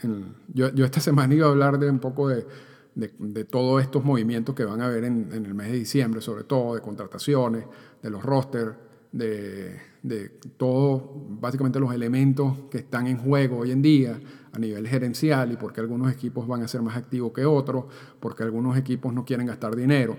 yo, 0.52 0.84
esta 0.84 1.00
semana 1.00 1.34
iba 1.34 1.46
a 1.46 1.50
hablar 1.50 1.78
de 1.78 1.90
un 1.90 1.98
poco 1.98 2.28
de, 2.28 2.46
de, 2.94 3.44
todos 3.44 3.82
estos 3.82 4.02
movimientos 4.02 4.54
que 4.54 4.64
van 4.64 4.80
a 4.80 4.86
haber 4.86 5.04
en, 5.04 5.30
el 5.32 5.54
mes 5.54 5.70
de 5.72 5.78
diciembre, 5.78 6.22
sobre 6.22 6.44
todo 6.44 6.74
de 6.74 6.80
contrataciones, 6.80 7.64
de 8.02 8.10
los 8.10 8.24
rosters, 8.24 8.72
de, 9.12 9.78
de 10.02 10.30
todos, 10.56 11.02
básicamente 11.38 11.78
los 11.78 11.92
elementos 11.92 12.60
que 12.70 12.78
están 12.78 13.06
en 13.06 13.18
juego 13.18 13.58
hoy 13.58 13.72
en 13.72 13.82
día 13.82 14.18
a 14.52 14.58
nivel 14.58 14.88
gerencial 14.88 15.52
y 15.52 15.56
por 15.56 15.74
qué 15.74 15.82
algunos 15.82 16.10
equipos 16.10 16.48
van 16.48 16.62
a 16.62 16.68
ser 16.68 16.80
más 16.80 16.96
activos 16.96 17.32
que 17.32 17.44
otros, 17.44 17.84
porque 18.20 18.42
algunos 18.42 18.78
equipos 18.78 19.12
no 19.12 19.26
quieren 19.26 19.46
gastar 19.46 19.76
dinero 19.76 20.16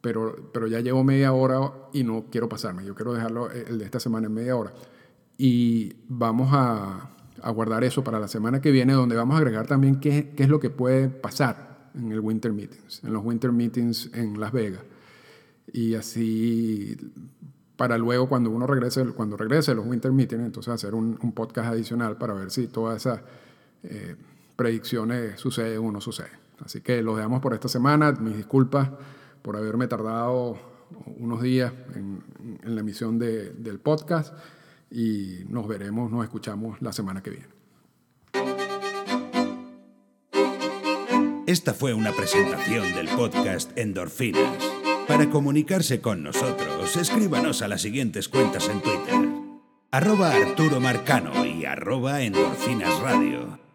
pero, 0.00 0.50
pero 0.52 0.66
ya 0.66 0.80
llevo 0.80 1.04
media 1.04 1.32
hora 1.32 1.72
y 1.92 2.04
no 2.04 2.26
quiero 2.30 2.48
pasarme. 2.48 2.84
Yo 2.84 2.94
quiero 2.94 3.12
dejarlo 3.12 3.50
eh, 3.50 3.66
el 3.68 3.78
de 3.78 3.84
esta 3.84 4.00
semana 4.00 4.26
en 4.26 4.34
media 4.34 4.56
hora. 4.56 4.72
Y 5.36 5.94
vamos 6.08 6.50
a, 6.52 7.10
a 7.42 7.50
guardar 7.50 7.84
eso 7.84 8.04
para 8.04 8.18
la 8.18 8.28
semana 8.28 8.60
que 8.60 8.70
viene, 8.70 8.92
donde 8.92 9.16
vamos 9.16 9.34
a 9.34 9.38
agregar 9.38 9.66
también 9.66 10.00
qué, 10.00 10.32
qué 10.36 10.44
es 10.44 10.48
lo 10.48 10.60
que 10.60 10.70
puede 10.70 11.08
pasar 11.08 11.90
en 11.94 12.12
el 12.12 12.20
Winter 12.20 12.52
Meetings, 12.52 13.02
en 13.04 13.12
los 13.12 13.24
Winter 13.24 13.52
Meetings 13.52 14.10
en 14.14 14.38
Las 14.38 14.52
Vegas. 14.52 14.82
Y 15.72 15.94
así, 15.94 16.96
para 17.76 17.98
luego, 17.98 18.28
cuando 18.28 18.50
uno 18.50 18.66
regrese, 18.66 19.04
cuando 19.06 19.36
regrese 19.36 19.74
los 19.74 19.86
Winter 19.86 20.12
Meetings, 20.12 20.44
entonces 20.44 20.72
hacer 20.72 20.94
un, 20.94 21.16
podcast 21.32 21.68
adicional 21.68 22.16
para 22.16 22.34
ver 22.34 22.50
si 22.50 22.68
todas 22.68 22.96
esas 22.96 23.20
eh, 23.82 24.16
predicciones 24.56 25.38
suceden 25.40 25.78
o 25.78 25.92
no 25.92 26.00
suceden. 26.00 26.38
Así 26.64 26.80
que 26.80 27.02
lo 27.02 27.16
dejamos 27.16 27.40
por 27.40 27.54
esta 27.54 27.68
semana. 27.68 28.12
Mis 28.12 28.36
disculpas 28.36 28.90
por 29.42 29.56
haberme 29.56 29.86
tardado 29.86 30.58
unos 31.18 31.42
días 31.42 31.72
en, 31.94 32.22
la 32.64 32.80
emisión 32.80 33.18
del 33.18 33.80
podcast 33.80 34.34
y 34.90 35.44
nos 35.48 35.66
veremos, 35.68 36.10
nos 36.10 36.24
escuchamos 36.24 36.80
la 36.80 36.92
semana 36.92 37.22
que 37.22 37.30
viene. 37.30 37.58
Esta 41.46 41.72
fue 41.72 41.94
una 41.94 42.12
presentación 42.12 42.94
del 42.94 43.08
podcast 43.08 43.76
Endorfinas. 43.78 44.62
Para 45.06 45.30
comunicarse 45.30 46.02
con 46.02 46.22
nosotros, 46.22 46.94
escríbanos 46.96 47.62
a 47.62 47.68
las 47.68 47.80
siguientes 47.80 48.28
cuentas 48.28 48.68
en 48.68 48.82
Twitter. 48.82 49.28
Arroba 49.90 50.32
Arturo 50.32 50.80
Marcano 50.80 51.46
y 51.46 51.64
arroba 51.64 52.20
Endorfinas 52.20 53.00
Radio. 53.00 53.67